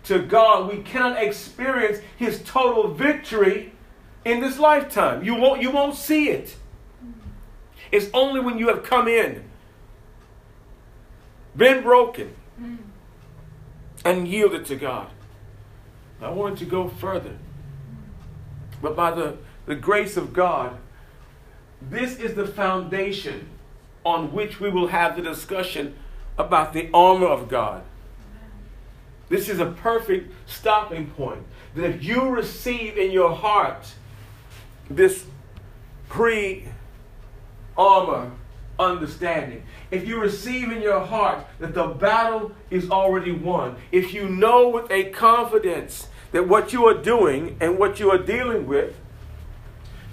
to 0.05 0.19
God, 0.19 0.71
we 0.71 0.81
cannot 0.81 1.21
experience 1.21 1.99
his 2.17 2.41
total 2.43 2.93
victory 2.93 3.73
in 4.25 4.39
this 4.39 4.57
lifetime. 4.59 5.23
You 5.23 5.35
won't, 5.35 5.61
you 5.61 5.71
won't 5.71 5.95
see 5.95 6.29
it. 6.29 6.55
It's 7.91 8.07
only 8.13 8.39
when 8.39 8.57
you 8.57 8.67
have 8.67 8.83
come 8.83 9.07
in, 9.07 9.43
been 11.55 11.81
broken, 11.81 12.35
and 14.05 14.27
yielded 14.27 14.65
to 14.65 14.75
God. 14.75 15.09
I 16.21 16.29
wanted 16.29 16.59
to 16.59 16.65
go 16.65 16.87
further. 16.87 17.37
But 18.81 18.95
by 18.95 19.11
the, 19.11 19.37
the 19.65 19.75
grace 19.75 20.17
of 20.17 20.33
God, 20.33 20.77
this 21.81 22.17
is 22.17 22.35
the 22.35 22.47
foundation 22.47 23.49
on 24.05 24.31
which 24.31 24.59
we 24.59 24.69
will 24.69 24.87
have 24.87 25.15
the 25.15 25.21
discussion 25.21 25.95
about 26.37 26.73
the 26.73 26.89
armor 26.93 27.27
of 27.27 27.49
God. 27.49 27.83
This 29.29 29.47
is 29.47 29.59
a 29.59 29.67
perfect 29.67 30.33
stopping 30.49 31.11
point. 31.11 31.43
That 31.75 31.85
if 31.85 32.03
you 32.03 32.29
receive 32.29 32.97
in 32.97 33.11
your 33.11 33.35
heart 33.35 33.93
this 34.89 35.25
pre 36.07 36.65
armor 37.77 38.31
understanding, 38.79 39.63
if 39.91 40.07
you 40.07 40.19
receive 40.19 40.71
in 40.71 40.81
your 40.81 41.01
heart 41.01 41.45
that 41.59 41.73
the 41.73 41.87
battle 41.87 42.51
is 42.69 42.89
already 42.89 43.31
won, 43.31 43.75
if 43.91 44.13
you 44.13 44.29
know 44.29 44.69
with 44.69 44.89
a 44.89 45.05
confidence 45.11 46.07
that 46.31 46.47
what 46.47 46.73
you 46.73 46.85
are 46.85 46.93
doing 46.93 47.57
and 47.59 47.77
what 47.77 47.99
you 47.99 48.09
are 48.09 48.17
dealing 48.17 48.67
with, 48.67 48.95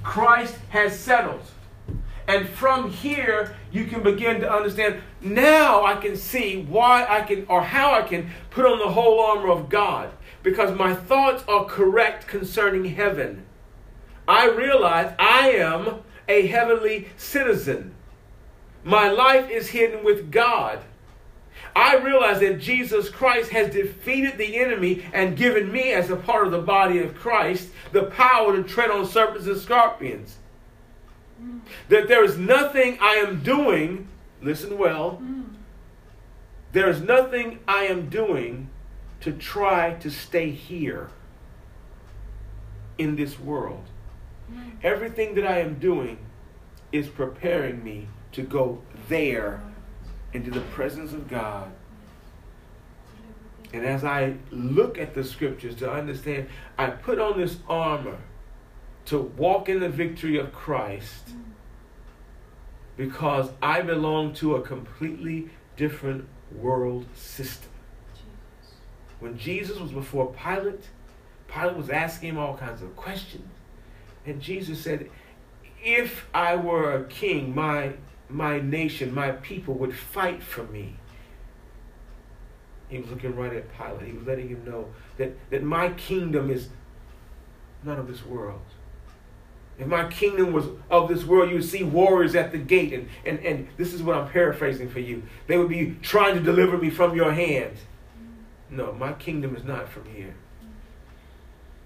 Christ 0.03 0.57
has 0.71 0.99
settled. 0.99 1.43
And 2.29 2.49
from 2.49 2.91
here, 2.91 3.57
you 3.71 3.85
can 3.85 4.03
begin 4.03 4.41
to 4.41 4.53
understand. 4.53 5.01
Now 5.21 5.85
I 5.85 5.95
can 5.97 6.17
see 6.17 6.63
why 6.63 7.07
I 7.09 7.23
can, 7.23 7.47
or 7.49 7.63
how 7.63 7.95
I 7.95 8.03
can 8.03 8.31
put 8.51 8.65
on 8.65 8.79
the 8.79 8.89
whole 8.89 9.21
armor 9.21 9.51
of 9.51 9.69
God. 9.69 10.11
Because 10.43 10.77
my 10.77 10.95
thoughts 10.95 11.45
are 11.49 11.65
correct 11.65 12.27
concerning 12.27 12.85
heaven. 12.85 13.47
I 14.29 14.49
realize 14.49 15.13
I 15.19 15.51
am 15.51 16.03
a 16.29 16.47
heavenly 16.47 17.09
citizen. 17.17 17.96
My 18.87 19.11
life 19.11 19.51
is 19.51 19.71
hidden 19.71 20.05
with 20.05 20.31
God. 20.31 20.79
I 21.75 21.97
realize 21.97 22.39
that 22.39 22.61
Jesus 22.61 23.11
Christ 23.11 23.51
has 23.51 23.75
defeated 23.75 24.39
the 24.39 24.59
enemy 24.59 25.05
and 25.13 25.37
given 25.37 25.73
me, 25.73 25.93
as 25.93 26.09
a 26.09 26.15
part 26.15 26.47
of 26.47 26.53
the 26.53 26.63
body 26.63 27.01
of 27.01 27.17
Christ, 27.17 27.71
the 27.91 28.05
power 28.05 28.57
to 28.57 28.63
tread 28.63 28.93
on 28.93 29.05
serpents 29.05 29.49
and 29.49 29.59
scorpions. 29.59 30.37
Mm. 31.43 31.63
That 31.89 32.07
there 32.07 32.23
is 32.23 32.39
nothing 32.39 32.97
I 33.01 33.15
am 33.15 33.43
doing, 33.43 34.07
listen 34.41 34.79
well, 34.79 35.21
mm. 35.21 35.47
there 36.71 36.89
is 36.89 37.01
nothing 37.01 37.59
I 37.67 37.87
am 37.87 38.09
doing 38.09 38.71
to 39.23 39.33
try 39.33 39.95
to 39.95 40.11
stay 40.13 40.51
here 40.51 41.11
in 42.99 43.17
this 43.17 43.41
world. 43.41 43.83
Mm. 44.49 44.77
Everything 44.85 45.35
that 45.35 45.45
I 45.45 45.59
am 45.59 45.81
doing 45.81 46.19
is 46.93 47.09
preparing 47.09 47.83
me 47.83 48.07
to 48.37 48.43
go 48.43 48.79
there 49.09 49.63
into 50.35 50.51
the 50.51 50.61
presence 50.61 51.15
of 51.15 51.27
God. 51.27 51.73
And 53.73 53.83
as 53.83 54.05
I 54.05 54.35
look 54.51 54.99
at 54.99 55.15
the 55.15 55.25
scriptures 55.25 55.75
to 55.77 55.91
understand, 55.91 56.49
I 56.77 56.91
put 56.91 57.19
on 57.19 57.39
this 57.39 57.57
armor 57.67 58.19
to 59.07 59.19
walk 59.19 59.71
in 59.71 59.81
the 59.81 59.89
victory 59.89 60.39
of 60.39 60.53
Christ 60.53 61.31
because 62.99 63.49
I 63.63 63.81
belong 63.81 64.35
to 64.35 64.57
a 64.57 64.61
completely 64.61 65.49
different 65.79 66.29
world 66.55 67.07
system. 67.15 67.71
When 69.19 69.39
Jesus 69.39 69.79
was 69.79 69.93
before 69.93 70.35
Pilate, 70.35 70.91
Pilate 71.49 71.77
was 71.77 71.89
asking 71.89 72.31
him 72.31 72.39
all 72.39 72.55
kinds 72.55 72.83
of 72.83 72.95
questions. 72.97 73.49
And 74.27 74.43
Jesus 74.43 74.79
said, 74.79 75.09
If 75.83 76.27
I 76.35 76.55
were 76.57 76.93
a 76.93 77.05
king, 77.05 77.55
my 77.55 77.95
my 78.29 78.61
nation, 78.61 79.15
my 79.15 79.33
people 79.33 79.75
would 79.75 79.95
fight 79.95 80.43
for 80.43 80.65
me. 80.65 80.97
He 82.89 82.99
was 82.99 83.11
looking 83.11 83.37
right 83.37 83.53
at 83.53 83.77
Pilate. 83.77 84.13
He 84.13 84.13
was 84.17 84.27
letting 84.27 84.49
him 84.49 84.65
know 84.65 84.89
that, 85.19 85.37
that 85.51 85.63
my 85.63 85.91
kingdom 85.91 86.51
is 86.51 86.69
none 87.83 87.99
of 87.99 88.09
this 88.09 88.25
world. 88.25 88.61
If 89.79 89.87
my 89.87 90.09
kingdom 90.09 90.53
was 90.53 90.67
of 90.91 91.09
this 91.09 91.25
world, 91.25 91.51
you 91.51 91.57
would 91.57 91.65
see 91.65 91.83
warriors 91.83 92.35
at 92.35 92.53
the 92.53 92.59
gate. 92.59 92.93
And, 92.93 93.09
and, 93.25 93.39
and 93.41 93.69
this 93.77 93.93
is 93.93 94.03
what 94.03 94.17
I'm 94.17 94.29
paraphrasing 94.31 94.89
for 94.89 95.01
you. 95.01 95.23
They 95.47 95.59
would 95.59 95.69
be 95.69 95.97
trying 96.01 96.35
to 96.35 96.41
deliver 96.41 96.79
me 96.79 96.91
from 96.91 97.15
your 97.15 97.33
hand. 97.33 97.77
No, 98.71 98.93
my 98.93 99.13
kingdom 99.13 99.55
is 99.55 99.65
not 99.65 99.89
from 99.89 100.07
here. 100.07 100.35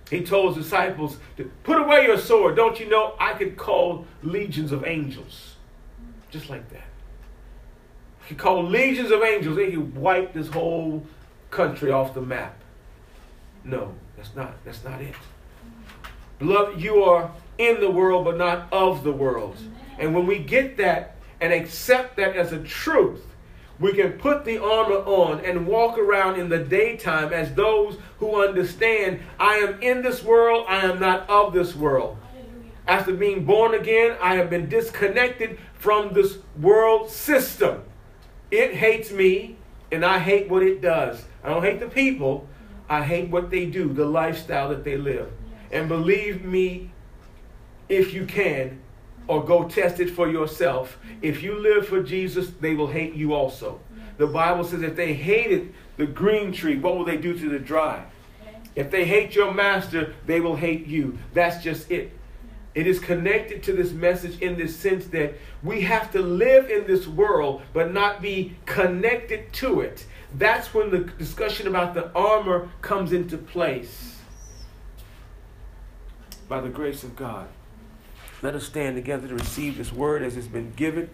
He 0.09 0.23
told 0.23 0.57
his 0.57 0.65
disciples 0.65 1.19
to 1.37 1.51
put 1.63 1.81
away 1.81 2.05
your 2.05 2.19
sword. 2.19 2.57
Don't 2.57 2.79
you 2.81 2.89
know 2.89 3.15
I 3.19 3.35
could 3.35 3.57
call 3.57 4.07
legions 4.23 4.73
of 4.73 4.85
angels 4.85 5.50
just 6.31 6.49
like 6.49 6.69
that. 6.71 6.85
He 8.27 8.35
called 8.35 8.71
legions 8.71 9.11
of 9.11 9.23
angels 9.23 9.59
and 9.59 9.71
he 9.71 9.77
wiped 9.77 10.35
this 10.35 10.49
whole 10.49 11.05
country 11.51 11.91
off 11.91 12.15
the 12.15 12.21
map. 12.21 12.57
No, 13.65 13.95
that's 14.17 14.35
not 14.37 14.65
that's 14.65 14.85
not 14.85 15.01
it. 15.03 15.15
Beloved, 16.39 16.81
you 16.81 17.03
are 17.03 17.31
in 17.59 17.81
the 17.81 17.91
world 17.91 18.25
but 18.25 18.39
not 18.39 18.69
of 18.73 19.03
the 19.03 19.13
world. 19.13 19.57
And 19.99 20.15
when 20.15 20.27
we 20.27 20.39
get 20.39 20.77
that 20.79 21.17
and 21.41 21.53
accept 21.53 22.17
that 22.17 22.37
as 22.37 22.53
a 22.53 22.63
truth, 22.63 23.23
we 23.81 23.93
can 23.93 24.13
put 24.13 24.45
the 24.45 24.63
armor 24.63 24.97
on 24.97 25.45
and 25.45 25.67
walk 25.67 25.99
around 25.99 26.39
in 26.39 26.49
the 26.49 26.59
daytime 26.59 27.33
as 27.33 27.53
those 27.55 27.97
who 28.19 28.43
understand 28.43 29.21
I 29.39 29.57
am 29.57 29.83
in 29.83 30.03
this 30.03 30.23
world, 30.23 30.67
I 30.69 30.87
am 30.87 31.01
not 31.01 31.29
of 31.29 31.53
this 31.53 31.75
world. 31.75 32.19
After 32.87 33.13
being 33.13 33.45
born 33.45 33.75
again, 33.75 34.17
I 34.21 34.35
have 34.37 34.51
been 34.51 34.69
disconnected 34.69 35.59
from 35.81 36.13
this 36.13 36.37
world 36.61 37.11
system. 37.11 37.83
It 38.51 38.75
hates 38.75 39.11
me, 39.11 39.57
and 39.91 40.05
I 40.05 40.19
hate 40.19 40.49
what 40.49 40.63
it 40.63 40.83
does. 40.83 41.25
I 41.43 41.49
don't 41.49 41.63
hate 41.63 41.81
the 41.81 41.89
people, 41.89 42.47
I 42.89 43.03
hate 43.03 43.31
what 43.31 43.51
they 43.51 43.65
do, 43.65 43.93
the 43.93 44.05
lifestyle 44.05 44.69
that 44.69 44.85
they 44.85 44.97
live. 44.97 45.33
And 45.73 45.89
believe 45.89 46.45
me, 46.45 46.91
if 47.89 48.13
you 48.13 48.27
can, 48.27 48.81
or 49.27 49.43
go 49.43 49.67
test 49.69 50.01
it 50.01 50.11
for 50.11 50.29
yourself. 50.29 50.99
If 51.23 51.43
you 51.43 51.59
live 51.59 51.89
for 51.89 52.03
Jesus, 52.03 52.51
they 52.61 52.75
will 52.75 52.89
hate 52.89 53.15
you 53.15 53.33
also. 53.33 53.81
The 54.19 54.27
Bible 54.27 54.65
says 54.65 54.83
if 54.83 54.97
they 54.97 55.15
hated 55.15 55.73
the 55.97 56.07
green 56.07 56.53
tree, 56.53 56.79
what 56.79 56.97
will 56.97 57.05
they 57.07 57.17
do 57.17 57.39
to 57.39 57.49
the 57.49 57.59
dry? 57.59 58.05
If 58.75 58.91
they 58.91 59.07
hate 59.07 59.35
your 59.35 59.55
master, 59.55 60.15
they 60.27 60.41
will 60.41 60.57
hate 60.57 60.87
you. 60.87 61.19
That's 61.33 61.63
just 61.63 61.91
it. 61.91 62.13
It 62.75 62.87
is 62.87 63.01
connected 63.01 63.63
to 63.65 63.73
this 63.73 63.91
message 63.91 64.41
in 64.41 64.57
this 64.57 64.77
sense 64.77 65.07
that 65.07 65.35
we 65.63 65.81
have 65.83 66.13
to 66.13 66.21
live 66.23 66.71
in 66.71 66.87
this 66.87 67.07
world 67.07 67.63
but 67.73 67.93
not 67.93 68.23
be 68.23 68.57
connected 68.65 69.53
to 69.55 69.81
it. 69.81 70.07
That's 70.35 70.73
when 70.73 70.91
the 70.91 70.99
discussion 70.99 71.67
about 71.67 71.95
the 71.95 72.13
armor 72.13 72.71
comes 72.81 73.13
into 73.13 73.37
place. 73.37 74.19
By 76.49 76.61
the 76.61 76.69
grace 76.69 77.03
of 77.03 77.17
God. 77.17 77.49
Let 78.43 78.55
us 78.55 78.65
stand 78.65 78.97
together 78.97 79.29
to 79.29 79.35
receive 79.35 79.77
this 79.77 79.93
word 79.93 80.23
as 80.23 80.37
it's 80.37 80.47
been 80.47 80.73
given. 80.77 81.11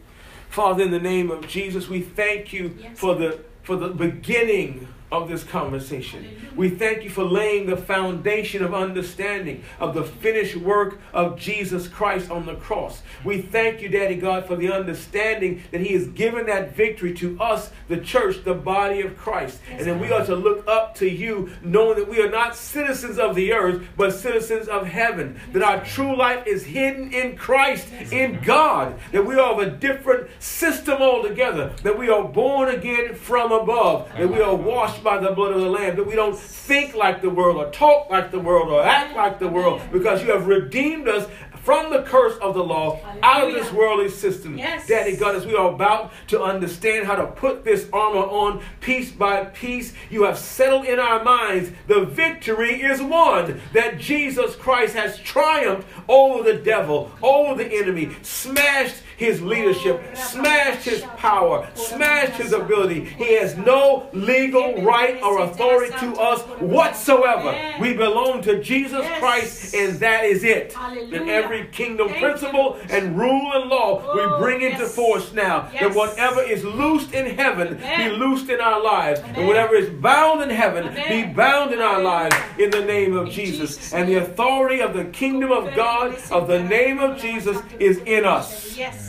Father, 0.49 0.85
in 0.85 0.91
the 0.91 1.01
name 1.01 1.31
of 1.31 1.49
Jesus, 1.49 1.89
we 1.89 2.03
thank 2.03 2.53
you 2.53 2.77
yes. 2.79 2.99
for 2.99 3.15
the 3.15 3.41
for 3.63 3.77
the 3.77 3.89
beginning 3.89 4.87
of 5.13 5.29
this 5.29 5.45
conversation. 5.45 6.27
We 6.57 6.71
thank 6.71 7.05
you 7.05 7.11
for 7.11 7.23
laying 7.23 7.67
the 7.67 7.77
foundation 7.77 8.65
of 8.65 8.75
understanding 8.75 9.63
of 9.79 9.95
the 9.95 10.03
finished 10.03 10.57
work 10.57 10.99
of 11.13 11.39
Jesus 11.39 11.87
Christ 11.87 12.31
on 12.31 12.45
the 12.45 12.57
cross. 12.57 13.03
We 13.25 13.43
thank 13.43 13.81
you, 13.81 13.89
Daddy 13.89 14.17
God, 14.17 14.47
for 14.47 14.57
the 14.57 14.73
understanding 14.73 15.63
that 15.71 15.81
He 15.81 15.93
has 15.95 16.09
given 16.09 16.47
that 16.47 16.75
victory 16.75 17.15
to 17.15 17.41
us, 17.41 17.71
the 17.89 17.99
church, 17.99 18.43
the 18.45 18.55
body 18.55 19.01
of 19.03 19.17
Christ. 19.17 19.61
And 19.71 19.87
then 19.87 20.01
we 20.01 20.11
are 20.11 20.25
to 20.27 20.35
look 20.35 20.67
up 20.67 20.95
to 20.97 21.09
you, 21.09 21.51
knowing 21.63 21.99
that 21.99 22.09
we 22.09 22.21
are 22.21 22.31
not 22.31 22.57
citizens 22.57 23.19
of 23.19 23.37
the 23.37 23.53
earth, 23.53 23.87
but 23.97 24.13
citizens 24.13 24.67
of 24.67 24.87
heaven. 24.87 25.39
That 25.53 25.63
our 25.63 25.85
true 25.85 26.17
life 26.17 26.47
is 26.47 26.65
hidden 26.65 27.13
in 27.13 27.37
Christ, 27.37 27.87
in 28.11 28.41
God. 28.43 28.99
That 29.13 29.25
we 29.25 29.35
are 29.37 29.53
of 29.53 29.59
a 29.61 29.71
different 29.71 30.31
system 30.41 31.01
altogether. 31.01 31.75
That 31.85 31.97
we 31.97 32.09
are 32.09 32.25
born 32.25 32.71
again 32.71 33.15
from 33.15 33.53
above. 33.53 34.11
That 34.17 34.29
we 34.29 34.41
are 34.41 34.55
washed 34.55 34.97
by 35.07 35.19
the 35.19 35.31
blood 35.31 35.53
of 35.53 35.61
the 35.61 35.71
Lamb, 35.71 35.95
that 35.95 36.05
we 36.05 36.17
don't 36.17 36.37
think 36.37 36.97
like 36.97 37.23
the 37.23 37.31
world 37.31 37.57
or 37.57 37.71
talk 37.71 38.11
like 38.11 38.33
the 38.33 38.41
world 38.41 38.71
or 38.71 38.83
act 38.83 39.15
like 39.15 39.39
the 39.39 39.47
world, 39.47 39.81
because 39.93 40.21
you 40.21 40.33
have 40.33 40.49
redeemed 40.49 41.07
us 41.07 41.29
from 41.63 41.93
the 41.93 42.03
curse 42.03 42.37
of 42.39 42.55
the 42.55 42.63
law 42.63 42.97
Hallelujah. 42.97 43.21
out 43.23 43.49
of 43.49 43.55
this 43.55 43.73
worldly 43.73 44.09
system. 44.09 44.59
Yes. 44.59 44.89
Daddy 44.89 45.17
God, 45.17 45.37
as 45.37 45.47
we 45.47 45.55
are 45.55 45.73
about 45.73 46.13
to 46.29 46.43
understand 46.43 47.07
how 47.07 47.15
to 47.15 47.27
put 47.29 47.65
this 47.65 47.89
armor 47.93 48.21
on 48.21 48.63
piece 48.81 49.13
by 49.13 49.45
piece, 49.45 49.93
you 50.11 50.25
have 50.25 50.39
settled 50.39 50.87
in 50.87 50.99
our 50.99 51.23
minds 51.23 51.71
the 51.87 52.05
victory 52.05 52.83
is 52.83 53.01
won. 53.01 53.61
That 53.75 53.99
Jesus 53.99 54.57
Christ 54.57 54.95
has 54.97 55.19
triumphed 55.19 55.87
over 56.09 56.43
the 56.43 56.59
devil, 56.59 57.13
over 57.23 57.63
the 57.63 57.73
enemy, 57.73 58.11
smashed 58.23 58.97
his 59.17 59.41
leadership, 59.43 60.17
smashed 60.17 60.85
his 60.85 61.03
power, 61.17 61.69
smashed 61.75 62.35
his 62.35 62.53
ability. 62.53 63.05
He 63.05 63.35
has 63.35 63.57
no 63.57 64.09
legal 64.13 64.83
right 64.83 65.21
or 65.23 65.43
authority 65.43 65.93
to 65.99 66.15
us 66.21 66.43
whatsoever. 66.61 67.57
We 67.81 67.95
belong 67.95 68.43
to 68.43 68.63
Jesus 68.63 69.07
Christ, 69.19 69.75
and 69.75 69.99
that 70.01 70.25
is 70.25 70.45
it. 70.45 70.77
And 70.77 71.29
every 71.29 71.67
kingdom 71.69 72.09
principle 72.09 72.79
and 72.91 73.19
rule 73.19 73.53
and 73.55 73.71
law 73.71 74.15
we 74.15 74.45
bring 74.45 74.63
into 74.63 74.87
force 74.87 75.33
now. 75.33 75.71
That 75.81 75.95
whatever 75.95 76.43
is 76.43 76.65
loosed 76.65 77.13
in 77.13 77.37
heaven 77.37 77.79
be 77.79 78.11
loosed 78.11 78.49
in 78.51 78.61
our 78.61 78.83
lives, 78.83 79.21
and 79.21 79.47
whatever 79.47 79.75
is 79.75 79.89
bound 79.89 80.43
in 80.43 80.51
heaven 80.51 80.95
be 81.09 81.25
bound 81.25 81.73
in 81.73 81.81
our 81.81 82.03
lives 82.03 82.37
in 82.59 82.71
the 82.71 82.85
name 82.85 83.17
of 83.17 83.31
Jesus. 83.31 83.93
And 83.93 84.09
the 84.09 84.17
authority 84.17 84.81
of 84.81 84.95
the 84.95 85.05
kingdom 85.07 85.51
of 85.51 85.75
God, 85.75 86.17
of 86.31 86.49
the 86.49 86.63
name 86.63 86.99
of 86.99 87.19
Jesus, 87.19 87.59
is 87.79 87.99
in 87.99 88.25
us. 88.25 88.77
Yes. 88.77 89.06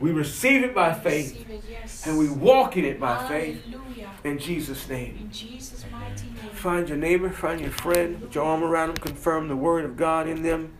We 0.00 0.12
receive 0.12 0.62
it 0.62 0.74
by 0.74 0.94
faith 0.94 1.48
it, 1.50 1.62
yes. 1.68 2.06
and 2.06 2.18
we 2.18 2.28
walk 2.28 2.76
in 2.76 2.84
it 2.84 3.00
by 3.00 3.26
faith 3.26 3.62
in 4.24 4.38
Jesus' 4.38 4.88
name. 4.88 5.18
In 5.20 5.30
Jesus' 5.30 5.84
mighty 5.90 6.26
name. 6.26 6.50
Find 6.52 6.88
your 6.88 6.98
neighbor, 6.98 7.30
find 7.30 7.60
your 7.60 7.70
friend, 7.70 8.20
put 8.20 8.34
your 8.34 8.44
arm 8.44 8.62
around 8.62 8.88
them, 8.88 8.96
confirm 8.96 9.48
the 9.48 9.56
word 9.56 9.84
of 9.84 9.96
God 9.96 10.28
in 10.28 10.42
them 10.42 10.72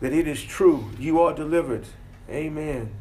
that 0.00 0.12
it 0.12 0.26
is 0.26 0.42
true. 0.42 0.90
You 0.98 1.20
are 1.20 1.32
delivered. 1.32 1.86
Amen. 2.28 2.92